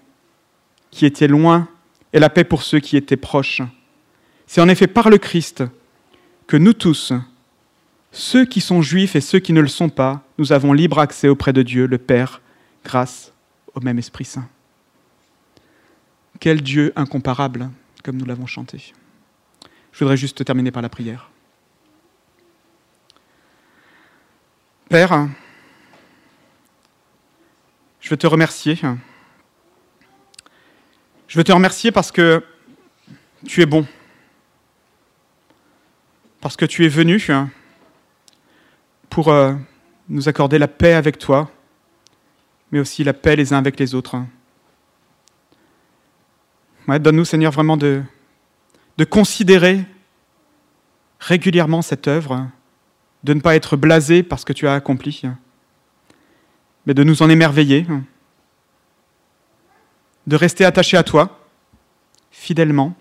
qui 0.90 1.06
étiez 1.06 1.28
loin 1.28 1.68
et 2.12 2.18
la 2.18 2.30
paix 2.30 2.44
pour 2.44 2.62
ceux 2.62 2.80
qui 2.80 2.96
étaient 2.96 3.16
proches. 3.16 3.62
C'est 4.46 4.60
en 4.60 4.68
effet 4.68 4.86
par 4.86 5.10
le 5.10 5.18
Christ 5.18 5.62
que 6.50 6.56
nous 6.56 6.72
tous, 6.72 7.12
ceux 8.10 8.44
qui 8.44 8.60
sont 8.60 8.82
juifs 8.82 9.14
et 9.14 9.20
ceux 9.20 9.38
qui 9.38 9.52
ne 9.52 9.60
le 9.60 9.68
sont 9.68 9.88
pas, 9.88 10.24
nous 10.36 10.50
avons 10.50 10.72
libre 10.72 10.98
accès 10.98 11.28
auprès 11.28 11.52
de 11.52 11.62
Dieu, 11.62 11.86
le 11.86 11.96
Père, 11.96 12.42
grâce 12.84 13.32
au 13.72 13.78
même 13.78 14.00
Esprit 14.00 14.24
Saint. 14.24 14.48
Quel 16.40 16.60
Dieu 16.60 16.92
incomparable, 16.96 17.70
comme 18.02 18.16
nous 18.16 18.24
l'avons 18.24 18.46
chanté. 18.46 18.92
Je 19.92 20.00
voudrais 20.00 20.16
juste 20.16 20.44
terminer 20.44 20.72
par 20.72 20.82
la 20.82 20.88
prière. 20.88 21.30
Père, 24.88 25.28
je 28.00 28.10
veux 28.10 28.16
te 28.16 28.26
remercier. 28.26 28.76
Je 31.28 31.38
veux 31.38 31.44
te 31.44 31.52
remercier 31.52 31.92
parce 31.92 32.10
que 32.10 32.44
tu 33.46 33.62
es 33.62 33.66
bon 33.66 33.86
parce 36.40 36.56
que 36.56 36.64
tu 36.64 36.84
es 36.84 36.88
venu 36.88 37.22
hein, 37.28 37.50
pour 39.08 39.28
euh, 39.28 39.54
nous 40.08 40.28
accorder 40.28 40.58
la 40.58 40.68
paix 40.68 40.94
avec 40.94 41.18
toi, 41.18 41.50
mais 42.72 42.80
aussi 42.80 43.04
la 43.04 43.12
paix 43.12 43.36
les 43.36 43.52
uns 43.52 43.58
avec 43.58 43.78
les 43.78 43.94
autres. 43.94 44.16
Donne-nous, 46.88 47.24
Seigneur, 47.24 47.52
vraiment 47.52 47.76
de, 47.76 48.02
de 48.98 49.04
considérer 49.04 49.84
régulièrement 51.20 51.82
cette 51.82 52.08
œuvre, 52.08 52.48
de 53.22 53.34
ne 53.34 53.40
pas 53.40 53.54
être 53.54 53.76
blasé 53.76 54.22
parce 54.22 54.44
que 54.44 54.52
tu 54.52 54.66
as 54.66 54.74
accompli, 54.74 55.22
mais 56.86 56.94
de 56.94 57.04
nous 57.04 57.22
en 57.22 57.28
émerveiller, 57.28 57.86
de 60.26 60.36
rester 60.36 60.64
attaché 60.64 60.96
à 60.96 61.04
toi, 61.04 61.38
fidèlement, 62.32 62.96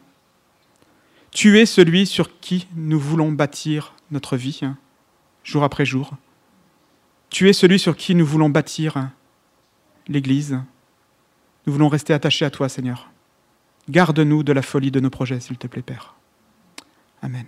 tu 1.31 1.59
es 1.59 1.65
celui 1.65 2.05
sur 2.05 2.39
qui 2.39 2.67
nous 2.75 2.99
voulons 2.99 3.31
bâtir 3.31 3.93
notre 4.11 4.37
vie, 4.37 4.59
hein, 4.63 4.77
jour 5.43 5.63
après 5.63 5.85
jour. 5.85 6.13
Tu 7.29 7.49
es 7.49 7.53
celui 7.53 7.79
sur 7.79 7.95
qui 7.95 8.15
nous 8.15 8.25
voulons 8.25 8.49
bâtir 8.49 8.97
hein, 8.97 9.11
l'Église. 10.07 10.59
Nous 11.67 11.73
voulons 11.73 11.89
rester 11.89 12.13
attachés 12.13 12.45
à 12.45 12.49
toi, 12.49 12.69
Seigneur. 12.69 13.11
Garde-nous 13.89 14.43
de 14.43 14.53
la 14.53 14.61
folie 14.61 14.91
de 14.91 14.99
nos 14.99 15.09
projets, 15.09 15.39
s'il 15.39 15.57
te 15.57 15.67
plaît, 15.67 15.81
Père. 15.81 16.15
Amen. 17.21 17.45